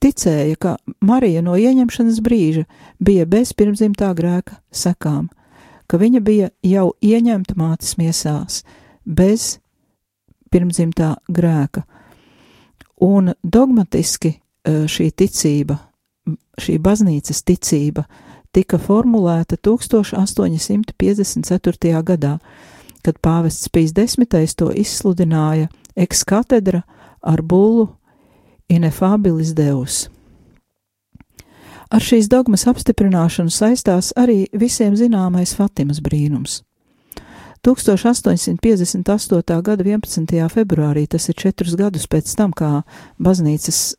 ticēja, 0.00 0.56
ka 0.56 0.76
Marija 1.00 1.42
no 1.42 1.56
ieņemšanas 1.58 2.20
brīža 2.24 2.64
bija 2.98 3.26
bez 3.26 3.52
pirmzimtā 3.52 4.10
grēka 4.16 4.58
sekām, 4.72 5.28
ka 5.86 6.00
viņa 6.00 6.20
bija 6.24 6.50
jau 6.62 6.92
ieņemta 7.02 7.54
mātes 7.58 7.96
miesās, 7.98 8.62
bez 9.04 9.58
pirmzimtā 10.50 11.16
grēka. 11.28 11.84
Un 13.04 13.34
dogmatiski 13.42 14.34
uh, 14.34 14.86
šī 14.90 15.12
ticība, 15.12 15.78
šī 16.60 16.78
baznīcas 16.82 17.42
ticība, 17.46 18.04
tika 18.52 18.78
formulēta 18.78 19.56
1854. 19.56 22.02
gadā 22.02 22.38
kad 23.08 23.20
pāvests 23.24 23.70
Pīs 23.72 23.94
desmitais 23.96 24.54
to 24.58 24.68
izsludināja 24.74 25.70
ekskatedra 25.96 26.82
ar 27.22 27.42
bullu 27.42 27.88
Inefabilis 28.68 29.54
Deus. 29.56 30.08
Ar 31.88 32.04
šīs 32.04 32.28
dogmas 32.28 32.66
apstiprināšanu 32.68 33.52
saistās 33.52 34.12
arī 34.12 34.44
visiem 34.52 34.96
zināmais 34.96 35.54
Fatimas 35.56 36.02
brīnums. 36.04 36.60
1858. 37.64 39.62
gada 39.64 39.84
11. 39.84 40.48
februārī, 40.52 41.06
tas 41.08 41.28
ir 41.28 41.34
četrus 41.34 41.74
gadus 41.80 42.06
pēc 42.06 42.36
tam, 42.36 42.52
kā 42.52 42.84
baznīcas, 43.18 43.96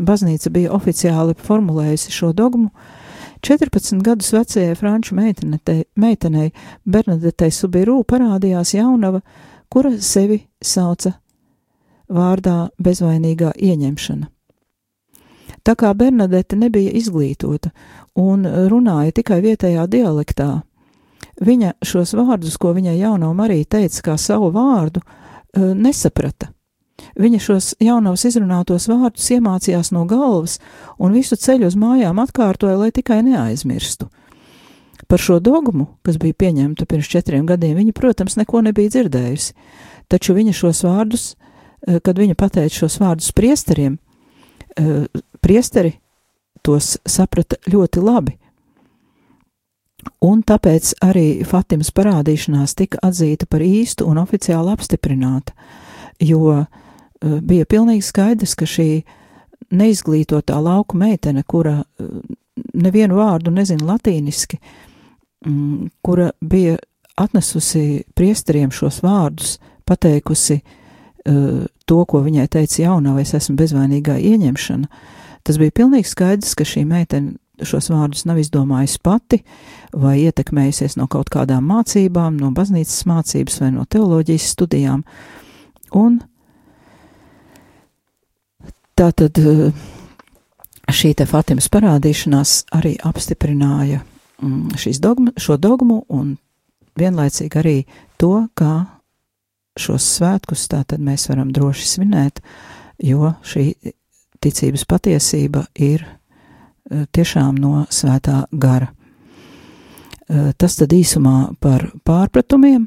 baznīca 0.00 0.50
bija 0.52 0.72
oficiāli 0.76 1.34
formulējusi 1.38 2.12
šo 2.12 2.32
dogmu, 2.36 2.70
14 3.40 4.02
gadus 4.04 4.32
vecajai 4.36 4.74
franču 4.76 5.16
meitenei 5.16 6.50
Bernadetei 6.84 7.52
Subirū 7.54 8.02
parādījās 8.04 8.74
jaunava, 8.76 9.22
kura 9.72 9.94
sevi 9.96 10.42
sauca 10.60 11.14
vārdā 12.10 12.68
bezvainīgā 12.82 13.54
ieņemšana. 13.56 14.28
Tā 15.64 15.76
kā 15.76 15.92
Bernadete 15.94 16.56
nebija 16.56 16.92
izglītota 16.96 17.70
un 18.20 18.44
runāja 18.44 19.16
tikai 19.20 19.40
vietējā 19.44 19.86
dialektā, 19.88 20.50
viņa 21.40 21.74
šos 21.84 22.14
vārdus, 22.16 22.56
ko 22.60 22.74
viņai 22.76 22.98
jauno 22.98 23.32
Marija 23.36 23.76
teica 23.76 24.10
kā 24.10 24.16
savu 24.18 24.50
vārdu, 24.52 25.00
eh, 25.00 25.72
nesaprata 25.74 26.52
Viņa 27.20 27.40
šos 27.42 27.66
jaunavas 27.82 28.22
izrunātos 28.24 28.86
vārdus 28.88 29.26
iemācījās 29.34 29.90
no 29.92 30.06
galvas 30.08 30.56
un 30.96 31.12
visu 31.12 31.36
ceļu 31.36 31.68
uz 31.68 31.76
mājām 31.76 32.20
atkārtoja, 32.22 32.78
lai 32.80 32.88
tikai 32.96 33.20
neaizmirstu. 33.26 34.08
Par 35.10 35.20
šo 35.20 35.36
dogmu, 35.42 35.88
kas 36.06 36.16
bija 36.22 36.38
pieņemta 36.38 36.86
pirms 36.88 37.10
četriem 37.12 37.44
gadiem, 37.48 37.74
viņa, 37.76 37.92
protams, 37.96 38.38
neko 38.40 38.62
nebija 38.64 38.94
dzirdējusi, 38.94 39.52
taču 40.08 40.36
viņa 40.38 40.56
šos 40.56 40.82
vārdus, 40.86 41.24
eh, 41.34 42.00
kad 42.00 42.16
viņa 42.16 42.38
pateica 42.40 42.84
šos 42.84 43.00
vārdus 43.02 43.32
priesteriem, 43.36 43.98
eh, 44.76 45.06
priesteri 45.40 45.98
tos 46.62 46.96
saprata 47.04 47.56
ļoti 47.68 48.04
labi. 48.04 48.38
Un 50.22 50.42
tāpēc 50.42 50.94
arī 51.04 51.44
Fatimas 51.44 51.90
parādīšanās 51.90 52.74
tika 52.74 52.98
atzīta 53.02 53.46
par 53.46 53.60
īstu 53.60 54.06
un 54.08 54.16
oficiāli 54.16 54.72
apstiprināta, 54.72 55.52
jo 56.20 56.38
uh, 56.48 56.64
bija 57.20 57.68
pilnīgi 57.68 58.04
skaidrs, 58.04 58.54
ka 58.56 58.68
šī 58.68 58.90
neizglītotā 59.70 60.58
lauku 60.62 60.98
meitene, 60.98 61.44
kura 61.46 61.80
eh, 61.80 62.12
nevienu 62.74 63.18
vārdu 63.20 63.52
nezina 63.54 63.92
latīniski, 63.92 64.58
mm, 65.46 65.90
kura 66.02 66.30
bija 66.40 66.78
atnesusi 67.20 68.04
priesteriem 68.16 68.72
šos 68.72 69.02
vārdus, 69.04 69.58
pateikusi 69.84 70.60
uh, 70.60 71.64
to, 71.84 71.98
ko 72.08 72.20
viņai 72.24 72.46
teica 72.48 72.78
jaunā, 72.84 73.12
vai 73.16 73.24
es 73.26 73.34
esmu 73.36 73.58
bezvainīgā 73.58 74.14
ieņemšana, 74.30 74.88
tas 75.44 75.58
bija 75.60 75.74
pilnīgi 75.82 76.08
skaidrs, 76.08 76.54
ka 76.56 76.64
šī 76.64 76.86
meitene 76.88 77.34
šos 77.66 77.90
vārdus 77.92 78.24
nav 78.24 78.38
izdomājusi 78.40 79.02
pati 79.04 79.42
vai 79.92 80.14
ietekmējusies 80.22 80.96
no 80.96 81.10
kaut 81.12 81.28
kādām 81.34 81.66
mācībām, 81.68 82.38
no 82.40 82.54
baznīcas 82.56 83.04
mācības 83.10 83.60
vai 83.60 83.72
no 83.74 83.84
teoloģijas 83.84 84.48
studijām, 84.54 85.04
un 85.92 86.22
Tātad 89.00 89.38
eh, 89.40 89.70
šī 90.92 91.14
te 91.16 91.24
Fatimas 91.24 91.70
parādīšanās 91.72 92.50
arī 92.76 92.98
apstiprināja 93.08 94.02
mm, 94.42 94.74
dogma, 95.00 95.32
šo 95.40 95.56
dogmu 95.56 96.02
un 96.12 96.34
vienlaicīgi 97.00 97.60
arī 97.62 97.76
to, 98.20 98.34
kā 98.52 98.74
šos 99.80 100.04
svētkus 100.18 100.66
tātad 100.68 101.00
mēs 101.00 101.30
varam 101.30 101.48
droši 101.48 101.86
svinēt, 101.88 102.42
jo 103.00 103.32
šī 103.40 103.70
ticības 104.44 104.84
patiesība 104.84 105.62
ir 105.80 106.04
e, 106.04 107.06
tiešām 107.08 107.56
no 107.56 107.86
svētā 107.88 108.42
gara. 108.52 108.90
E, 110.28 110.52
tas 110.60 110.76
tad 110.76 110.92
īsumā 110.92 111.54
par 111.60 111.86
pārpratumiem. 112.04 112.84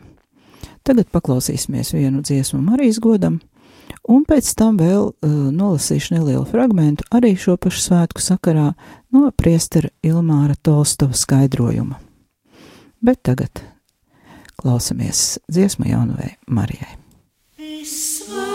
Tagad 0.84 1.10
paklausīsimies 1.10 1.94
vienu 1.96 2.22
dziesmu 2.22 2.62
Marijas 2.62 3.02
godam, 3.02 3.40
un 4.10 4.24
pēc 4.28 4.50
tam 4.60 4.78
vēl 4.82 5.10
uh, 5.10 5.36
nolasīšu 5.54 6.18
nelielu 6.18 6.46
fragmentu 6.50 7.08
arī 7.14 7.36
šo 7.40 7.58
pašu 7.58 7.84
svētku 7.90 8.24
sakarā 8.24 8.72
no 9.14 9.28
priestera 9.38 9.92
Ilmāra 10.06 10.58
Tolstova 10.62 11.18
skaidrojuma. 11.18 12.00
Bet 13.04 13.24
tagad 13.28 13.64
klausamies 14.60 15.40
dziesmu 15.52 15.90
jaunavai 15.92 16.36
Marijai. 16.48 16.98
Marija 17.58 18.53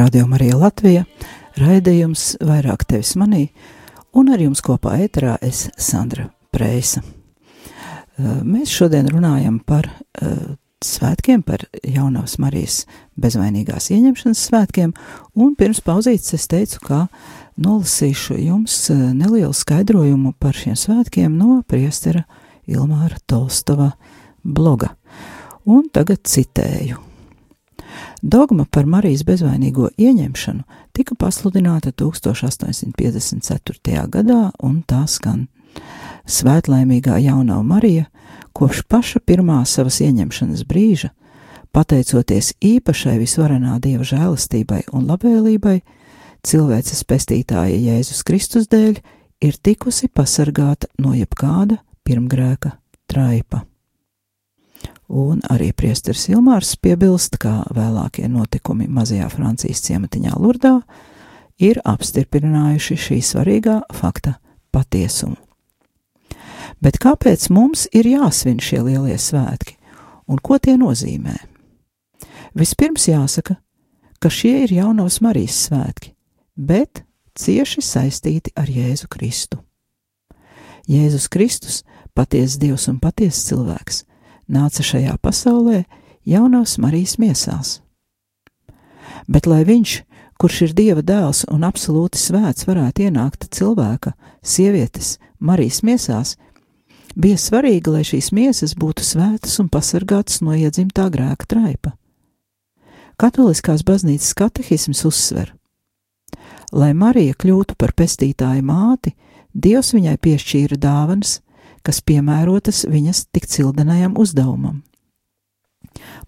rādījuma 0.00 0.38
arī 0.38 0.50
Latvija, 0.56 1.04
raidījums 1.60 2.34
vairāk 2.46 2.86
tevis 2.88 3.14
manī, 3.20 3.48
un 4.16 4.30
ar 4.32 4.40
jums 4.40 4.62
kopā 4.64 4.96
ēterā 5.04 5.36
es 5.44 5.68
Sandra 5.78 6.30
Preisa. 6.54 7.02
Uh, 7.04 8.40
Mēs 8.44 8.72
šodien 8.72 9.08
runājam 9.10 9.58
par 9.64 9.88
uh, 9.90 10.54
svētkiem, 10.84 11.42
par 11.44 11.66
jaunās 11.84 12.38
Marijas 12.40 12.84
bezvainīgās 13.20 13.90
ieņemšanas 13.94 14.46
svētkiem, 14.48 14.94
un 15.36 15.52
pirms 15.58 15.82
pauzītes 15.84 16.34
es 16.38 16.48
teicu, 16.50 16.80
ka 16.86 17.02
nolasīšu 17.60 18.38
jums 18.40 18.78
uh, 18.92 19.10
nelielu 19.16 19.52
skaidrojumu 19.56 20.34
par 20.40 20.56
šiem 20.56 20.78
svētkiem 20.80 21.36
no 21.36 21.60
priestera 21.68 22.24
Ilmāra 22.70 23.20
Tolstova 23.28 23.92
bloga. 24.44 24.94
Un 25.68 25.88
tagad 25.92 26.24
citēju. 26.24 27.09
Dogma 28.22 28.64
par 28.68 28.84
Marijas 28.84 29.22
bezvainīgo 29.24 29.88
ieņemšanu 29.96 30.60
tika 30.92 31.14
pasludināta 31.16 31.88
1854. 31.96 34.04
gadā, 34.12 34.52
un 34.60 34.84
tā 34.84 35.08
skan: 35.08 35.48
Svētlaimīgā 36.28 37.16
jaunā 37.24 37.56
Marija, 37.64 38.12
kopš 38.52 38.84
paša 38.88 39.20
pirmā 39.24 39.64
savas 39.64 40.00
ieņemšanas 40.04 40.64
brīža, 40.68 41.08
pateicoties 41.72 42.52
īpašai 42.60 43.16
visvarenā 43.22 43.80
dieva 43.80 44.04
žēlastībai 44.04 44.82
un 44.92 45.08
labvēlībai, 45.08 45.80
cilvēces 46.44 47.04
pestītāja 47.08 47.80
Jēzus 47.88 48.20
Kristus 48.26 48.68
dēļ, 48.68 49.00
ir 49.40 49.54
tikusi 49.62 50.08
pasargāta 50.12 50.86
no 50.98 51.14
jebkāda 51.16 51.76
pirmgrēka 52.04 52.70
traipa. 53.08 53.64
Un 55.10 55.40
arī 55.50 55.72
priesteris 55.74 56.28
Ilmārs 56.30 56.76
piebilst, 56.78 57.34
ka 57.42 57.64
vēlākie 57.74 58.28
notikumi 58.30 58.86
mazajā 58.86 59.26
Francijas 59.32 59.82
ciematiņā 59.82 60.36
Lurdā 60.38 60.76
ir 61.58 61.80
apstiprinājuši 61.82 62.96
šī 63.04 63.18
svarīgā 63.26 63.80
fakta 63.90 64.36
patiesumu. 64.70 65.34
Bet 66.78 67.00
kāpēc 67.02 67.48
mums 67.50 67.88
ir 67.90 68.06
jāsvin 68.06 68.62
šie 68.62 68.84
lielie 68.86 69.16
svētki 69.18 69.74
un 70.30 70.38
ko 70.38 70.60
tie 70.62 70.76
nozīmē? 70.78 71.34
Vispirms 72.54 73.08
jāsaka, 73.10 73.56
ka 74.22 74.30
šie 74.30 74.60
ir 74.62 74.76
jaunās 74.78 75.18
Marijas 75.24 75.58
svētki, 75.66 76.14
bet 76.54 77.02
cieši 77.34 77.82
saistīti 77.82 78.54
ar 78.54 78.70
Jēzu 78.70 79.10
Kristu. 79.10 79.58
Jēzus 80.90 81.26
Kristus, 81.30 81.82
patiesa 82.14 82.62
Dievs 82.62 82.86
un 82.90 83.02
patiesa 83.02 83.50
cilvēks, 83.50 84.04
nāca 84.50 84.84
šajā 84.84 85.16
pasaulē 85.22 85.84
jaunās 86.26 86.76
Marijas 86.82 87.16
miesās. 87.22 87.78
Bet 89.30 89.46
lai 89.46 89.62
viņš, 89.68 90.00
kurš 90.40 90.60
ir 90.66 90.76
Dieva 90.76 91.02
dēls 91.06 91.44
un 91.52 91.64
absolūti 91.68 92.18
svēts, 92.18 92.66
varētu 92.68 93.06
ienākt 93.08 93.48
cilvēka, 93.54 94.14
sievietes, 94.42 95.18
Marijas 95.38 95.82
miesās, 95.86 96.36
bija 97.16 97.38
svarīgi, 97.38 97.92
lai 97.92 98.02
šīs 98.06 98.30
miesas 98.36 98.74
būtu 98.78 99.04
svētas 99.06 99.58
un 99.62 99.70
pasargātas 99.72 100.40
no 100.44 100.56
iedzimtā 100.56 101.08
grēka 101.12 101.48
traipa. 101.48 101.94
Katoliskās 103.20 103.84
baznīcas 103.84 104.32
katehisms 104.36 105.04
uzsver, 105.04 105.52
lai 106.72 106.94
Marija 106.96 107.36
kļūtu 107.36 107.76
par 107.76 107.92
pestītāju 107.96 108.64
māti, 108.64 109.14
Dievs 109.50 109.90
viņai 109.96 110.14
piešķīra 110.22 110.76
dāvanas, 110.78 111.40
kas 111.86 112.00
piemērotas 112.04 112.84
viņas 112.90 113.26
tik 113.34 113.48
cildenajam 113.50 114.16
uzdevumam. 114.20 114.82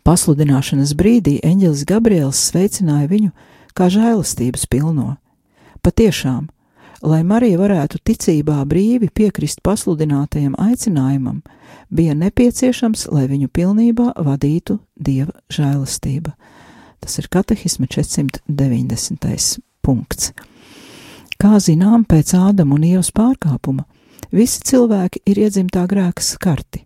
Pasludināšanas 0.02 0.94
brīdī 0.98 1.38
eņģelis 1.46 1.84
Gabriels 1.86 2.40
sveicināja 2.50 3.08
viņu 3.10 3.30
kā 3.76 3.88
žēlastības 3.92 4.66
pilno. 4.70 5.16
Patiešām, 5.82 6.48
lai 7.02 7.22
Marija 7.26 7.60
varētu 7.60 8.00
ticībā 8.04 8.60
brīvi 8.68 9.10
piekrist 9.14 9.62
pasludinātajam 9.66 10.56
aicinājumam, 10.58 11.42
bija 11.90 12.16
nepieciešams, 12.18 13.08
lai 13.14 13.26
viņu 13.30 13.50
pilnībā 13.52 14.12
vadītu 14.18 14.78
dieva 14.96 15.34
žēlastība. 15.52 16.34
Tas 17.02 17.18
ir 17.18 17.26
katehisma 17.30 17.88
490. 17.90 19.60
punkts. 19.82 20.32
Kā 21.42 21.58
zinām, 21.58 22.04
pēc 22.06 22.36
Ādama 22.38 22.76
un 22.78 22.84
Ievas 22.86 23.10
pārkāpuma 23.10 23.82
visi 24.30 24.62
cilvēki 24.68 25.22
ir 25.26 25.42
iedzimtā 25.46 25.86
grēka 25.90 26.22
skarti. 26.22 26.84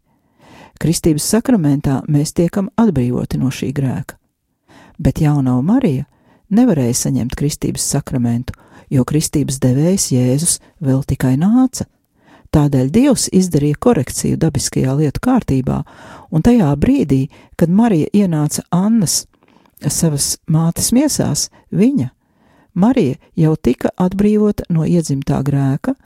Kristības 0.80 1.24
sakramentā 1.24 2.02
mēs 2.08 2.34
tiekam 2.36 2.68
atbrīvoti 2.76 3.40
no 3.40 3.50
šī 3.52 3.72
grēka. 3.76 4.16
Bet 4.98 5.20
jaunā 5.20 5.56
Marija 5.64 6.04
nevarēja 6.52 6.94
saņemt 7.02 7.36
kristības 7.36 7.84
sakramentu, 7.84 8.54
jo 8.90 9.04
kristības 9.04 9.58
devējs 9.60 10.10
Jēzus 10.12 10.58
vēl 10.80 11.02
tikai 11.08 11.36
nāca. 11.40 11.86
Tādēļ 12.54 12.90
Dievs 12.92 13.26
izdarīja 13.34 13.76
korekciju 13.82 14.38
dabiskajā 14.40 14.94
lietu 14.96 15.20
kārtībā, 15.24 15.82
un 16.30 16.44
tajā 16.44 16.70
brīdī, 16.80 17.26
kad 17.58 17.72
Marija 17.72 18.08
ienāca 18.14 18.62
Annas 18.72 19.24
savas 19.82 20.36
mātes 20.48 20.92
miesās, 20.94 21.48
viņa, 21.74 22.10
Marija, 22.76 23.16
jau 23.36 23.54
tika 23.56 23.90
atbrīvota 23.96 24.66
no 24.68 24.84
iedzimtā 24.84 25.40
grēka 25.44 25.96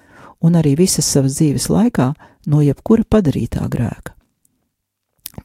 un 0.41 0.57
arī 0.61 0.77
visas 0.79 1.07
savas 1.07 1.37
dzīves 1.39 1.69
laikā 1.71 2.13
no 2.51 2.63
jebkura 2.65 3.05
padarītā 3.05 3.67
grēka. 3.71 4.15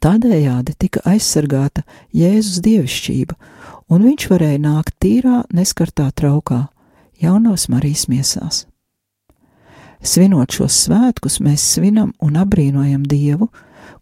Tādējādi 0.02 0.74
tika 0.80 1.04
aizsargāta 1.08 1.84
Jēzus 2.16 2.62
dievišķība, 2.66 3.36
un 3.94 4.08
viņš 4.08 4.30
varēja 4.32 4.62
nākt 4.62 4.96
tīrā, 5.02 5.44
neskartā 5.54 6.10
traukā, 6.12 6.66
jaunās 7.22 7.70
Marijas 7.72 8.08
miesās. 8.12 8.66
Svinot 10.06 10.54
šos 10.54 10.76
svētkus, 10.86 11.40
mēs 11.42 11.64
svinam 11.76 12.12
un 12.22 12.36
apbrīnojam 12.38 13.06
Dievu, 13.10 13.50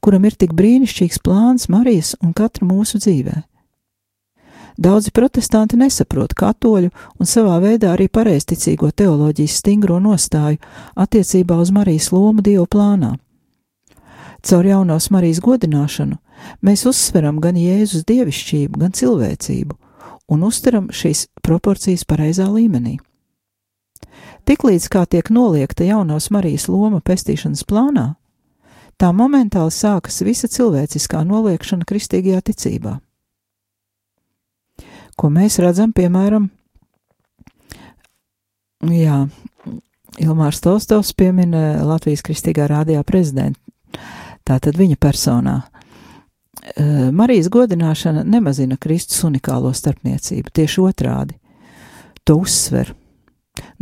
kuram 0.03 0.25
ir 0.27 0.35
tik 0.39 0.55
brīnišķīgs 0.57 1.21
plāns 1.23 1.69
Marijas 1.71 2.15
un 2.21 2.33
katra 2.35 2.67
mūsu 2.67 2.99
dzīvē. 3.03 3.43
Daudzi 4.77 5.11
protestanti 5.13 5.77
nesaprot 5.77 6.33
katoļu 6.33 6.89
un 7.19 7.29
savā 7.29 7.59
veidā 7.61 7.91
arī 7.93 8.07
pareizticīgo 8.09 8.89
teoloģijas 8.91 9.59
stingro 9.61 9.99
nostāju 10.01 10.57
attiecībā 10.97 11.59
uz 11.61 11.69
Marijas 11.71 12.09
lomu 12.11 12.41
Dieva 12.41 12.65
plānā. 12.65 13.13
Caur 14.43 14.65
jaunās 14.65 15.11
Marijas 15.13 15.39
godināšanu 15.39 16.17
mēs 16.65 16.87
uzsveram 16.89 17.39
gan 17.39 17.55
Jēzus 17.55 18.03
dievišķību, 18.09 18.81
gan 18.81 18.91
cilvēcību 18.91 19.77
un 20.33 20.43
uztveram 20.43 20.89
šīs 20.91 21.27
proporcijas 21.45 22.03
pareizā 22.09 22.49
līmenī. 22.49 22.97
Tiklīdz 24.43 24.89
kā 24.91 25.05
tiek 25.05 25.29
noliekta 25.31 25.85
jaunās 25.87 26.31
Marijas 26.33 26.67
loma 26.67 26.99
pestīšanas 26.99 27.63
plānā, 27.63 28.15
tā 28.97 29.13
momentāli 29.15 29.71
sākas 29.71 30.19
visa 30.25 30.49
cilvēciskā 30.51 31.23
noliekšana 31.23 31.87
kristīgajā 31.87 32.41
ticībā. 32.49 32.97
Ko 35.17 35.29
mēs 35.29 35.59
redzam, 35.61 35.93
piemēram, 35.95 36.49
jā, 38.89 39.19
Ilmārs 40.21 40.61
Tolstovs 40.61 41.13
piemina 41.17 41.83
Latvijas 41.85 42.21
kristīgā 42.25 42.67
rādījā 42.69 43.03
prezidentu 43.07 43.59
tātad 44.47 44.77
viņa 44.77 44.97
personā. 45.01 45.61
Marijas 47.11 47.49
godināšana 47.51 48.23
nemazina 48.23 48.77
Kristus 48.79 49.23
unikālo 49.27 49.73
starpniecību, 49.75 50.53
tieši 50.53 50.83
otrādi. 50.83 51.35
To 52.23 52.37
uzsver, 52.39 52.93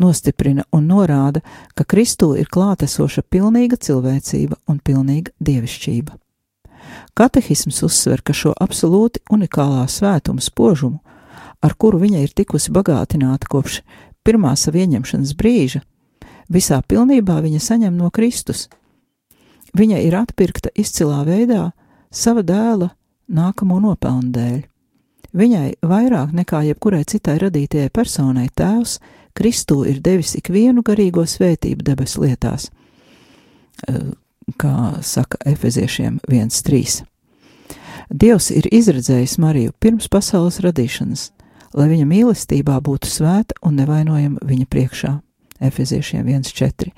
nostiprina 0.01 0.65
un 0.73 0.87
norāda, 0.89 1.43
ka 1.77 1.85
Kristū 1.85 2.33
ir 2.39 2.49
klātesoša 2.49 3.21
pilnīga 3.29 3.77
cilvēcība 3.77 4.57
un 4.71 4.81
pilnīga 4.81 5.33
dievišķība. 5.37 6.17
Katehisms 7.13 7.83
uzsver, 7.85 8.23
ka 8.25 8.33
šo 8.33 8.55
absolūti 8.57 9.21
unikālā 9.31 9.85
svētuma 9.91 10.41
spožumu, 10.41 10.99
ar 11.61 11.77
kuru 11.77 12.01
viņa 12.01 12.25
ir 12.25 12.35
tikusi 12.35 12.73
bagātināta 12.73 13.49
kopš 13.49 13.81
pirmā 14.25 14.55
sava 14.57 14.81
ieņemšanas 14.83 15.33
brīža, 15.37 15.81
visā 16.49 16.81
pilnībā 16.81 17.39
viņa 17.41 17.63
saņem 17.71 17.97
no 17.97 18.11
Kristus– 18.13 18.67
Viņa 19.77 20.01
ir 20.03 20.17
atpirkta 20.19 20.71
izcilā 20.75 21.21
veidā 21.27 21.69
sava 22.11 22.43
dēla 22.43 22.91
nākamo 23.31 23.79
nopelnu 23.79 24.33
dēļ. 24.35 24.59
Viņai 25.31 25.67
vairāk 25.87 26.33
nekā 26.35 26.65
jebkurai 26.67 27.05
citai 27.07 27.37
radītajai 27.39 27.91
personai 27.93 28.49
tēvs 28.51 28.97
Kristū 29.37 29.85
ir 29.87 30.01
devis 30.03 30.35
ikvienu 30.35 30.83
garīgo 30.83 31.23
svētību 31.23 31.85
debes 31.87 32.17
lietās, 32.19 32.67
eh, 33.87 34.11
kā 34.59 34.99
saka 35.01 35.37
Efeziešiem 35.47 36.19
1.3. 36.27 37.05
Dievs 38.11 38.51
ir 38.51 38.67
izredzējis 38.67 39.37
Mariju 39.39 39.71
pirms 39.79 40.09
pasaules 40.11 40.59
radīšanas, 40.59 41.31
lai 41.77 41.87
viņa 41.91 42.05
mīlestībā 42.07 42.79
būtu 42.83 43.07
svēta 43.09 43.53
un 43.65 43.75
nevainojama 43.79 44.39
viņa 44.47 44.65
priekšā. 44.71 45.11
Efeziešiem 45.61 46.25
1.4 46.25 46.91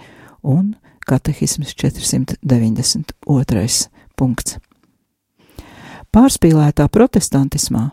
un 0.43 0.75
Katehisms 1.03 1.73
492. 1.75 3.89
punkts. 4.15 4.57
Pārspīlētā 6.13 6.87
protestantismā 6.93 7.89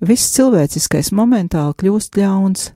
viss 0.00 0.32
cilvēciskais 0.34 1.12
momentāli 1.14 1.74
kļūst 1.78 2.18
ļauns. 2.18 2.72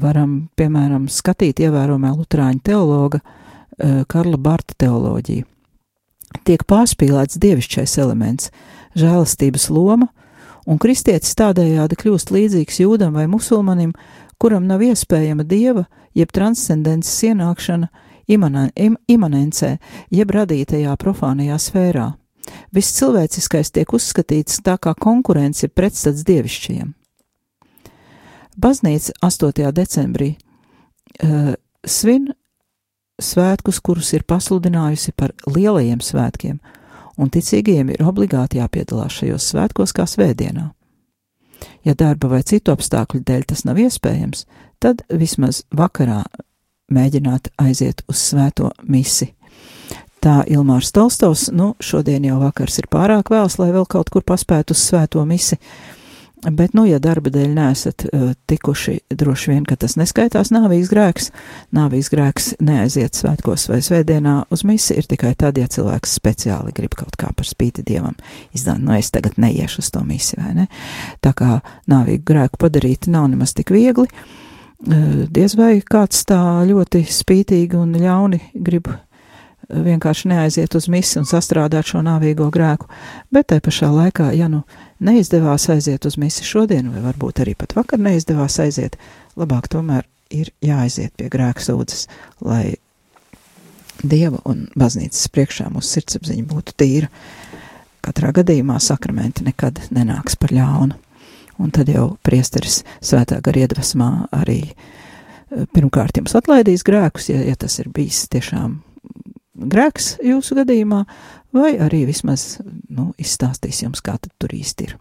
Varam, 0.00 0.48
piemēram, 0.56 1.08
skatīt 1.10 1.60
ievērojamā 1.64 2.12
luterāņu 2.14 2.60
teologa 2.64 3.18
uh, 3.24 4.04
Karla 4.08 4.38
Barta 4.38 4.74
teoloģiju. 4.84 5.44
Tiek 6.44 6.64
pārspīlēts 6.68 7.38
dievišķais 7.42 7.98
elements, 8.02 8.50
žēlastības 8.98 9.68
loma, 9.72 10.08
un 10.66 10.80
kristietis 10.80 11.36
tādējādi 11.38 11.98
kļūst 12.00 12.32
līdzīgs 12.34 12.80
jūdam 12.84 13.14
vai 13.16 13.26
musulmanim, 13.30 13.92
kuram 14.38 14.66
nav 14.68 14.82
iespējama 14.84 15.46
dieva 15.48 15.86
jeb 16.14 16.32
transcendences 16.34 17.22
ienākšana 17.28 17.88
imanen, 18.30 18.70
im, 18.76 18.98
imanencē, 19.08 19.76
jeb 20.14 20.34
radītajā 20.34 20.94
profānajā 21.00 21.58
sfērā. 21.60 22.10
Viss 22.74 22.96
cilvēciskais 22.98 23.72
tiek 23.72 23.92
uzskatīts 23.96 24.60
tā 24.64 24.76
kā 24.78 24.92
konkurence 25.00 25.64
ir 25.66 25.72
pretstats 25.72 26.24
dievišķiem. 26.28 26.92
Baznīca 28.60 29.16
8. 29.24 29.70
decembrī 29.74 30.34
uh, 30.36 31.54
svin 31.82 32.28
svētkus, 33.18 33.80
kurus 33.80 34.12
ir 34.14 34.26
pasludinājusi 34.28 35.14
par 35.16 35.34
lielajiem 35.48 36.02
svētkiem, 36.02 36.60
un 37.18 37.30
ticīgajiem 37.30 37.92
ir 37.94 38.06
obligāti 38.06 38.60
jāpiedalās 38.60 39.20
šajos 39.20 39.50
svētkos 39.52 39.94
kā 39.96 40.06
svētdienā. 40.08 40.70
Ja 41.84 41.94
darba 41.94 42.28
vai 42.32 42.42
citu 42.42 42.72
apstākļu 42.74 43.22
dēļ 43.24 43.46
tas 43.50 43.64
nav 43.64 43.78
iespējams, 43.80 44.44
tad 44.82 45.04
vismaz 45.08 45.62
vakarā 45.72 46.22
mēģināt 46.92 47.52
aiziet 47.60 48.04
uz 48.08 48.20
svēto 48.20 48.70
misi. 48.82 49.32
Tā 50.24 50.40
Ilmārs 50.48 50.88
Tolstovs, 50.96 51.50
nu, 51.52 51.74
šodien 51.84 52.24
jau 52.24 52.38
vakars 52.40 52.78
ir 52.80 52.88
pārāk 52.92 53.28
vēls, 53.32 53.58
lai 53.60 53.70
vēl 53.74 53.84
kaut 53.84 54.08
kur 54.12 54.24
paspētu 54.24 54.72
uz 54.72 54.80
svēto 54.80 55.24
misi. 55.28 55.58
Bet, 56.50 56.74
nu, 56.76 56.84
ja 56.84 56.98
darba 57.00 57.30
dēļ 57.32 57.52
neesat 57.56 58.04
uh, 58.10 58.32
tikuši, 58.50 58.98
droši 59.16 59.52
vien, 59.52 59.62
ka 59.64 59.78
tas 59.80 59.96
neskaitās 59.96 60.50
nāvijas 60.52 60.90
grēks. 60.92 61.30
Nāvijas 61.74 62.10
grēks 62.12 62.50
neaiziet 62.64 63.16
svētkos 63.16 63.68
vai 63.70 63.80
svētdienā 63.84 64.36
uz 64.52 64.64
misiju 64.68 65.00
ir 65.00 65.08
tikai 65.08 65.32
tad, 65.40 65.56
ja 65.60 65.70
cilvēks 65.70 66.18
speciāli 66.20 66.74
grib 66.76 66.96
kaut 67.00 67.16
kā 67.20 67.32
par 67.32 67.48
spīti 67.48 67.86
dievam 67.86 68.18
izdāt, 68.52 68.82
nu, 68.82 68.92
es 68.98 69.08
tagad 69.14 69.40
neiešu 69.40 69.80
uz 69.80 69.92
to 69.94 70.04
misiju, 70.04 70.42
vai 70.44 70.54
ne? 70.60 70.70
Tā 71.24 71.32
kā 71.36 71.60
nāvīgu 71.90 72.26
grēku 72.28 72.60
padarīt 72.66 73.08
nav 73.08 73.30
nemaz 73.32 73.56
tik 73.56 73.72
viegli. 73.72 74.10
Uh, 74.10 74.42
diez 74.84 75.54
vai 75.56 75.78
kāds 75.80 76.24
tā 76.28 76.38
ļoti 76.68 77.04
spītīgi 77.08 77.78
un 77.78 77.94
ļauni 78.00 78.40
grib 78.54 78.90
vienkārši 79.68 80.30
neaiziet 80.32 80.74
uz 80.74 80.88
misiju 80.92 81.22
un 81.22 81.28
sastrādāt 81.28 81.88
šo 81.90 82.02
nāvīgo 82.04 82.50
grēku, 82.52 82.88
bet 83.34 83.50
tai 83.52 83.60
pašā 83.64 83.90
laikā, 83.92 84.30
ja 84.36 84.48
nu 84.52 84.62
neizdevās 85.04 85.68
aiziet 85.72 86.06
uz 86.08 86.18
misiju 86.20 86.50
šodien, 86.50 86.90
vai 86.92 87.04
varbūt 87.04 87.44
arī 87.44 87.56
pat 87.58 87.76
vakar 87.76 88.02
neizdevās 88.02 88.58
aiziet, 88.64 88.98
labāk 89.40 89.68
tomēr 89.72 90.06
ir 90.34 90.50
jāaiziet 90.64 91.14
pie 91.18 91.30
grēka 91.32 91.62
sūdzes, 91.64 92.08
lai 92.44 92.76
Dieva 94.02 94.40
un 94.50 94.66
baznīcas 94.76 95.28
priekšā 95.32 95.68
mūsu 95.72 95.94
sirdsapziņa 95.94 96.44
būtu 96.50 96.74
tīra. 96.80 97.08
Katrā 98.04 98.32
gadījumā 98.36 98.80
sakramenti 98.82 99.46
nekad 99.46 99.78
nenāks 99.94 100.36
par 100.36 100.52
ļaunu. 100.52 100.98
Un 101.62 101.70
tad 101.70 101.88
jau 101.88 102.16
priesteris 102.26 102.80
svētā 102.98 103.38
gara 103.44 103.62
iedvesmā 103.62 104.10
arī 104.34 104.58
eh, 104.66 104.74
pirmkārt 105.72 106.18
jums 106.18 106.34
atlaidīs 106.34 106.82
grēkus, 106.84 107.30
ja, 107.30 107.38
ja 107.46 107.54
tas 107.54 107.78
ir 107.78 107.92
bijis 107.94 108.24
tiešām 108.34 108.80
grēks 109.54 110.18
jūsu 110.24 110.58
gadījumā, 110.58 111.04
vai 111.54 111.74
arī 111.80 112.04
vismaz 112.08 112.58
nu, 112.88 113.12
izstāstīs 113.18 113.82
jums, 113.84 114.02
kā 114.04 114.16
tur 114.22 114.54
īsti 114.54 114.88
ir. 114.88 114.96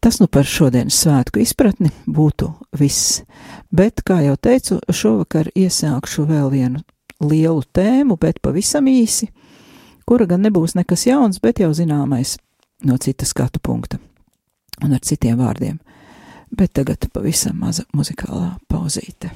Tas 0.00 0.20
nu 0.22 0.28
par 0.30 0.46
šodienas 0.46 0.94
svētku 1.02 1.40
izpratni 1.42 1.90
būtu 2.06 2.52
viss, 2.78 3.22
bet, 3.74 4.04
kā 4.06 4.20
jau 4.22 4.36
teicu, 4.38 4.78
šovakar 4.94 5.50
iesākšu 5.58 6.26
vēl 6.28 6.52
vienu 6.52 6.84
lielu 7.18 7.64
tēmu, 7.74 8.14
bet 8.20 8.38
pavisam 8.42 8.86
īsi, 8.86 9.32
kura 10.06 10.28
gan 10.30 10.46
nebūs 10.46 10.76
nekas 10.78 11.08
jauns, 11.08 11.42
bet 11.42 11.58
jau 11.64 11.72
zināmais 11.74 12.36
no 12.86 12.94
cita 13.02 13.26
skatu 13.26 13.58
punkta 13.58 13.98
un 14.84 14.94
ar 14.94 15.02
citiem 15.02 15.38
vārdiem. 15.42 15.80
Bet 16.54 16.78
tagad 16.78 17.10
pavisam 17.12 17.58
maza 17.60 17.84
muzikālā 17.92 18.54
pauzīte. 18.70 19.34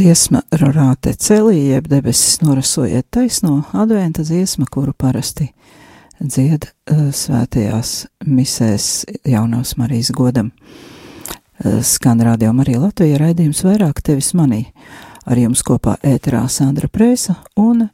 Dziesma 0.00 0.40
Rorāte 0.56 1.12
celī, 1.12 1.58
jeb 1.74 1.88
debesis 1.90 2.38
norasojiet 2.40 3.10
taisno 3.12 3.66
adventa 3.76 4.22
dziesma, 4.24 4.64
kuru 4.70 4.94
parasti 4.96 5.50
dzied 6.20 6.64
uh, 6.64 7.10
svētajās 7.12 7.90
misēs 8.24 8.86
jaunās 9.28 9.74
Marijas 9.76 10.12
godam. 10.16 10.52
Uh, 11.60 11.82
skan 11.84 12.22
radio 12.24 12.54
Marija 12.56 12.80
Latvija 12.80 13.20
raidījums 13.20 13.60
vairāk 13.66 14.00
tevis 14.06 14.32
manī. 14.38 14.62
Ar 15.28 15.36
jums 15.36 15.60
kopā 15.66 15.98
ēterā 16.00 16.46
Sandra 16.48 16.88
Prēsa 16.88 17.36
un 17.60 17.84
uh, 17.84 17.92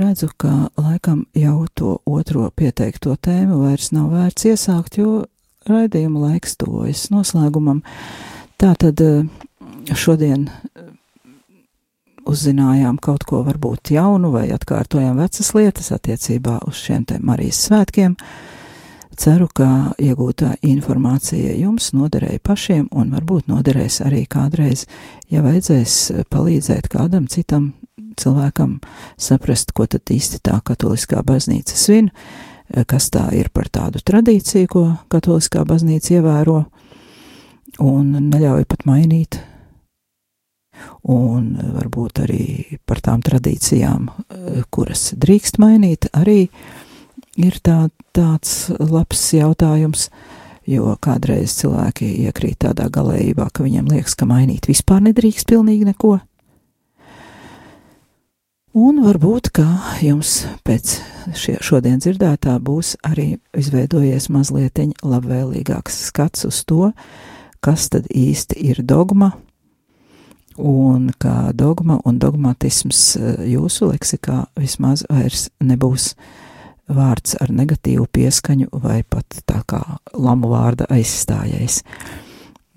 redzu, 0.00 0.32
ka 0.40 0.70
laikam 0.80 1.26
jau 1.36 1.66
to 1.76 1.98
otro 2.08 2.48
pieteikto 2.56 3.18
tēmu 3.20 3.66
vairs 3.66 3.92
nav 3.92 4.14
vērts 4.16 4.48
iesākt, 4.54 5.00
jo 5.02 5.26
raidījuma 5.68 6.28
laiks 6.30 6.56
tuvojas 6.56 7.10
noslēgumam. 7.12 7.84
Tātad 8.56 9.02
šodien 9.94 10.48
eh, 10.48 10.71
uzzinājām 12.32 12.96
kaut 13.02 13.26
ko 13.28 13.42
varbūt 13.46 13.92
jaunu 13.94 14.32
vai 14.32 14.46
atkārtojām 14.54 15.20
vecas 15.20 15.52
lietas 15.56 15.92
attiecībā 15.94 16.58
uz 16.68 16.80
šiem 16.80 17.04
te 17.08 17.18
Marijas 17.20 17.60
svētkiem. 17.68 18.16
Ceru, 19.22 19.46
ka 19.52 19.92
iegūtā 20.00 20.54
informācija 20.64 21.52
jums 21.60 21.90
noderēja 21.92 22.40
pašiem 22.42 22.86
un 22.96 23.12
varbūt 23.12 23.50
noderēs 23.52 24.00
arī 24.06 24.24
kādreiz, 24.30 24.86
ja 25.28 25.44
vajadzēs 25.44 25.98
palīdzēt 26.32 26.88
kādam 26.92 27.28
citam 27.28 27.74
cilvēkam 28.16 28.78
saprast, 29.20 29.74
ko 29.76 29.86
tad 29.86 30.08
īsti 30.12 30.40
tā 30.48 30.58
katoliskā 30.64 31.20
baznīca 31.28 31.76
svin, 31.76 32.08
kas 32.88 33.10
tā 33.12 33.28
ir 33.36 33.52
par 33.52 33.68
tādu 33.68 34.00
tradīciju, 34.00 34.72
ko 34.72 34.84
katoliskā 35.12 35.66
baznīca 35.68 36.16
ievēro 36.16 36.62
un 37.84 38.12
neļauj 38.32 38.68
pat 38.68 38.86
mainīt 38.88 39.42
un 41.08 41.56
varbūt 41.78 42.22
arī 42.24 42.46
par 42.86 43.02
tām 43.04 43.22
tradīcijām, 43.24 44.08
eh, 44.08 44.62
kuras 44.70 45.12
drīkst 45.18 45.58
mainīt, 45.58 46.08
arī 46.12 46.48
ir 47.36 47.58
tā, 47.64 47.90
tāds 48.14 48.70
labs 48.78 49.32
jautājums, 49.32 50.08
jo 50.66 50.96
kādreiz 51.02 51.56
cilvēki 51.58 52.26
iekrīt 52.26 52.62
tādā 52.66 52.88
galējībā, 52.92 53.48
ka 53.52 53.64
viņiem 53.64 53.88
liekas, 53.90 54.14
ka 54.14 54.26
mainīt 54.26 54.68
vispār 54.70 55.02
nedrīkst 55.02 55.48
pilnīgi 55.50 55.88
neko. 55.90 56.20
Un 58.72 59.02
varbūt, 59.04 59.50
ka 59.52 59.66
jums 60.00 60.46
pēc 60.64 60.94
šie, 61.36 61.58
šodien 61.60 61.98
dzirdētā 62.00 62.54
būs 62.56 62.94
arī 63.04 63.34
izveidojies 63.52 64.30
mazliet 64.32 64.80
labvēlīgāks 65.04 65.98
skats 66.08 66.46
uz 66.48 66.62
to, 66.64 66.92
kas 67.60 67.90
tad 67.92 68.08
īsti 68.08 68.56
ir 68.70 68.80
dogma, 68.80 69.34
un 70.56 71.10
ka 71.18 71.52
dogma 71.54 71.98
un 72.04 72.18
dogmatisms 72.18 73.02
eh, 73.16 73.44
jūsu 73.52 73.92
leksikā 73.92 74.44
vismaz 74.58 75.04
vairs 75.10 75.48
nebūs 75.60 76.12
vārds 76.92 77.36
ar 77.40 77.52
negatīvu 77.52 78.06
pieskaņu 78.12 78.68
vai 78.82 79.02
pat 79.08 79.42
tā 79.48 79.62
kā 79.68 79.80
lamu 80.12 80.50
vārda 80.52 80.88
aizstājējs. 80.92 81.82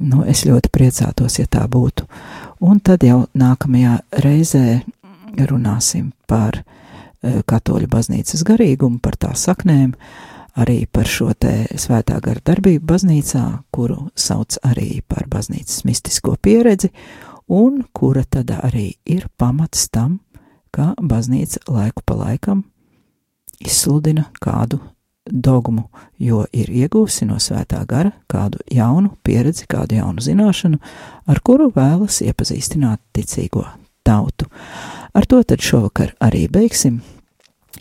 Nu, 0.05 0.25
es 0.27 0.43
ļoti 0.43 0.69
priecātos, 0.75 1.39
ja 1.39 1.47
tā 1.47 1.63
būtu. 1.71 2.03
Un 2.67 2.81
tad 2.83 3.03
jau 3.07 3.25
nākamajā 3.31 3.97
reizē 4.23 4.81
runāsim 5.47 6.11
par 6.27 6.59
eh, 6.59 7.41
katoļu 7.47 7.89
baznīcas 7.91 8.43
garīgumu, 8.47 8.99
par 9.03 9.15
tā 9.19 9.31
saknēm, 9.35 9.93
arī 10.55 10.85
par 10.91 11.07
šo 11.07 11.31
te 11.33 11.65
svētā 11.79 12.19
gara 12.23 12.43
darbību 12.43 12.85
baznīcā, 12.87 13.45
kuru 13.75 14.09
sauc 14.15 14.59
arī 14.63 15.01
par 15.07 15.27
baznīcas 15.31 15.83
mistisko 15.87 16.35
pieredzi, 16.41 16.91
un 17.47 17.83
kura 17.93 18.23
tad 18.23 18.51
arī 18.51 18.95
ir 19.05 19.27
pamats 19.37 19.89
tam, 19.89 20.19
ka 20.71 20.93
baznīca 20.99 21.63
laiku 21.71 22.03
pa 22.05 22.17
laikam 22.19 22.65
izsludina 23.63 24.25
kādu 24.41 24.79
dogmu, 25.25 25.87
jo 26.21 26.43
ir 26.53 26.69
iegūsi 26.69 27.25
no 27.25 27.39
svētā 27.41 27.81
gara 27.89 28.11
kādu 28.29 28.59
jaunu 28.71 29.15
pieredzi, 29.25 29.65
kādu 29.69 29.97
jaunu 29.97 30.21
zināšanu, 30.21 30.79
ar 31.25 31.41
kuru 31.41 31.71
vēlas 31.73 32.21
iepazīstināt 32.25 33.01
ticīgo 33.15 33.65
tautu. 34.05 34.49
Ar 35.15 35.25
to 35.25 35.41
tad 35.43 35.63
šovakar 35.65 36.13
arī 36.21 36.45
beigsim. 36.51 37.01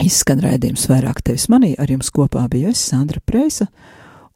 Izskan 0.03 0.41
raidījums 0.43 0.89
vairāk 0.91 1.21
tevis 1.23 1.47
manī, 1.51 1.75
ar 1.79 1.91
jums 1.91 2.09
kopā 2.11 2.47
bija 2.51 2.73
es, 2.73 2.81
Sandra 2.83 3.21
Preisa, 3.23 3.69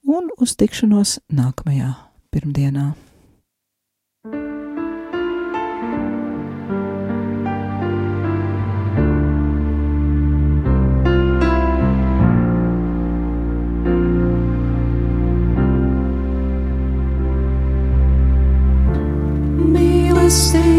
un 0.08 0.30
uz 0.40 0.56
tikšanos 0.60 1.18
nākamajā 1.36 1.96
pirmdienā. 2.32 2.94
see. 20.30 20.79